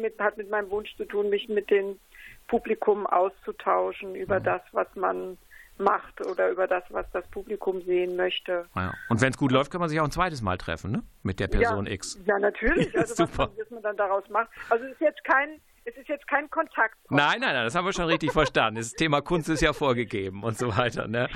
[0.02, 2.00] mit, hat mit meinem Wunsch zu tun, mich mit dem
[2.48, 4.44] Publikum auszutauschen über Mhm.
[4.44, 5.38] das, was man
[5.78, 8.66] macht oder über das, was das Publikum sehen möchte.
[8.76, 8.94] Ja.
[9.10, 11.04] Und wenn es gut läuft, kann man sich auch ein zweites Mal treffen, ne?
[11.24, 12.20] Mit der Person ja, X.
[12.26, 12.94] Ja, natürlich.
[12.96, 13.48] Also was Super.
[13.48, 14.50] man, was man dann daraus macht.
[14.70, 16.96] Also es ist jetzt kein, es ist jetzt kein Kontakt.
[17.10, 18.80] Nein, nein, nein, das haben wir schon richtig verstanden.
[18.80, 21.08] Das Thema Kunst ist ja vorgegeben und so weiter.
[21.08, 21.28] Ne?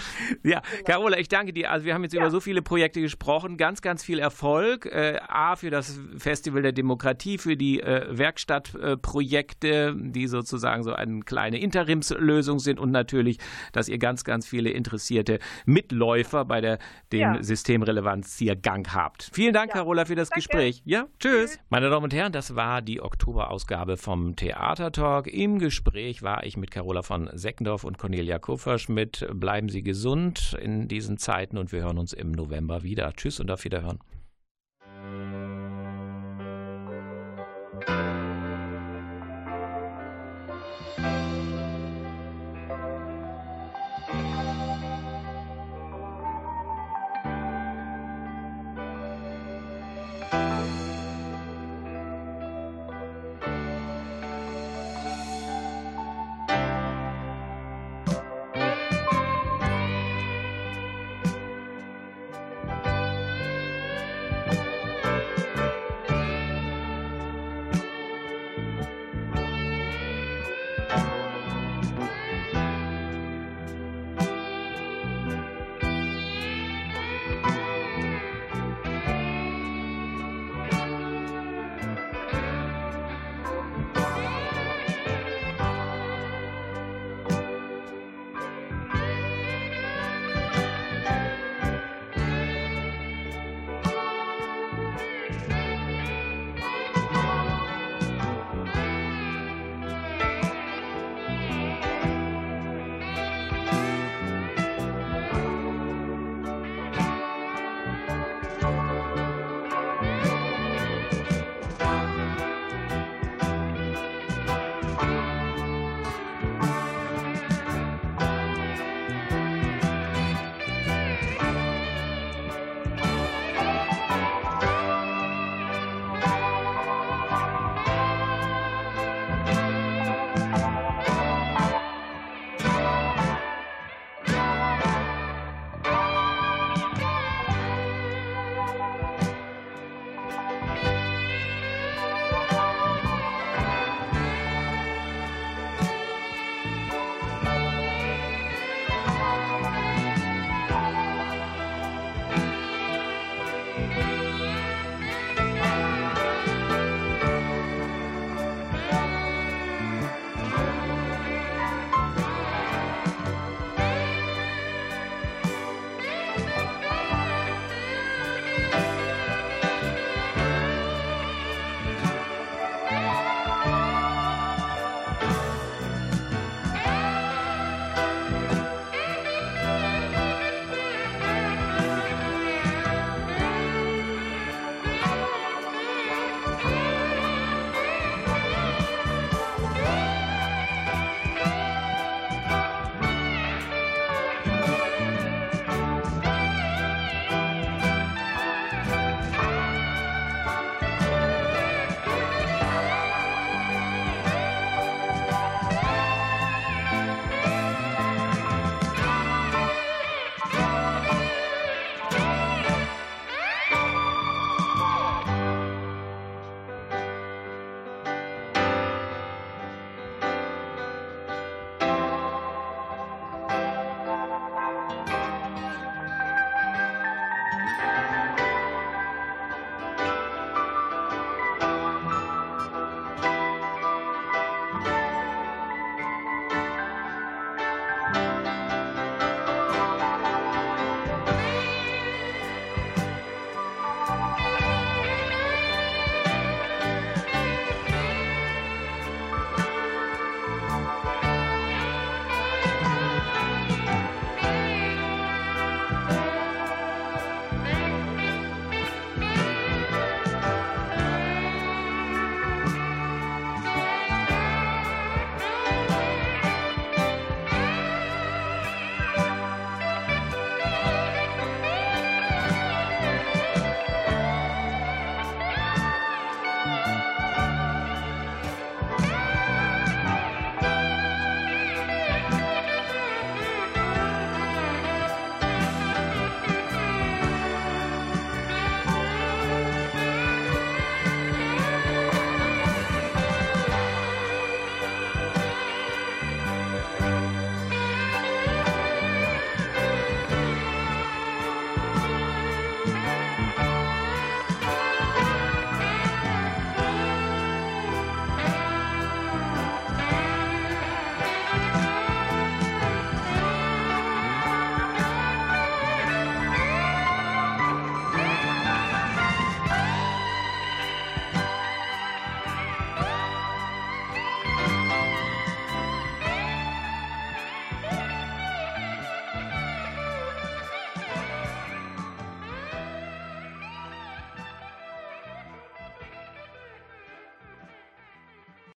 [0.43, 1.71] Ja, Carola, ich danke dir.
[1.71, 3.57] Also wir haben jetzt über so viele Projekte gesprochen.
[3.57, 4.85] Ganz, ganz viel Erfolg.
[4.85, 11.21] Äh, A, für das Festival der Demokratie, für die äh, Werkstattprojekte, die sozusagen so eine
[11.21, 13.39] kleine Interimslösung sind und natürlich,
[13.73, 16.77] dass ihr ganz, ganz viele interessierte Mitläufer bei der,
[17.11, 17.43] dem Ja.
[17.43, 19.29] Systemrelevanziergang habt.
[19.33, 19.77] Vielen Dank, Ja.
[19.77, 20.47] Carola, für das Danke.
[20.47, 20.81] Gespräch.
[20.85, 21.59] Ja, tschüss.
[21.69, 25.27] Meine Damen und Herren, das war die Oktoberausgabe vom zum Theatertalk.
[25.27, 29.27] Im Gespräch war ich mit Carola von Seckendorf und Cornelia Kufferschmidt.
[29.33, 33.13] Bleiben Sie gesund in diesen Zeiten und wir hören uns im November wieder.
[33.13, 33.99] Tschüss und auf Wiederhören.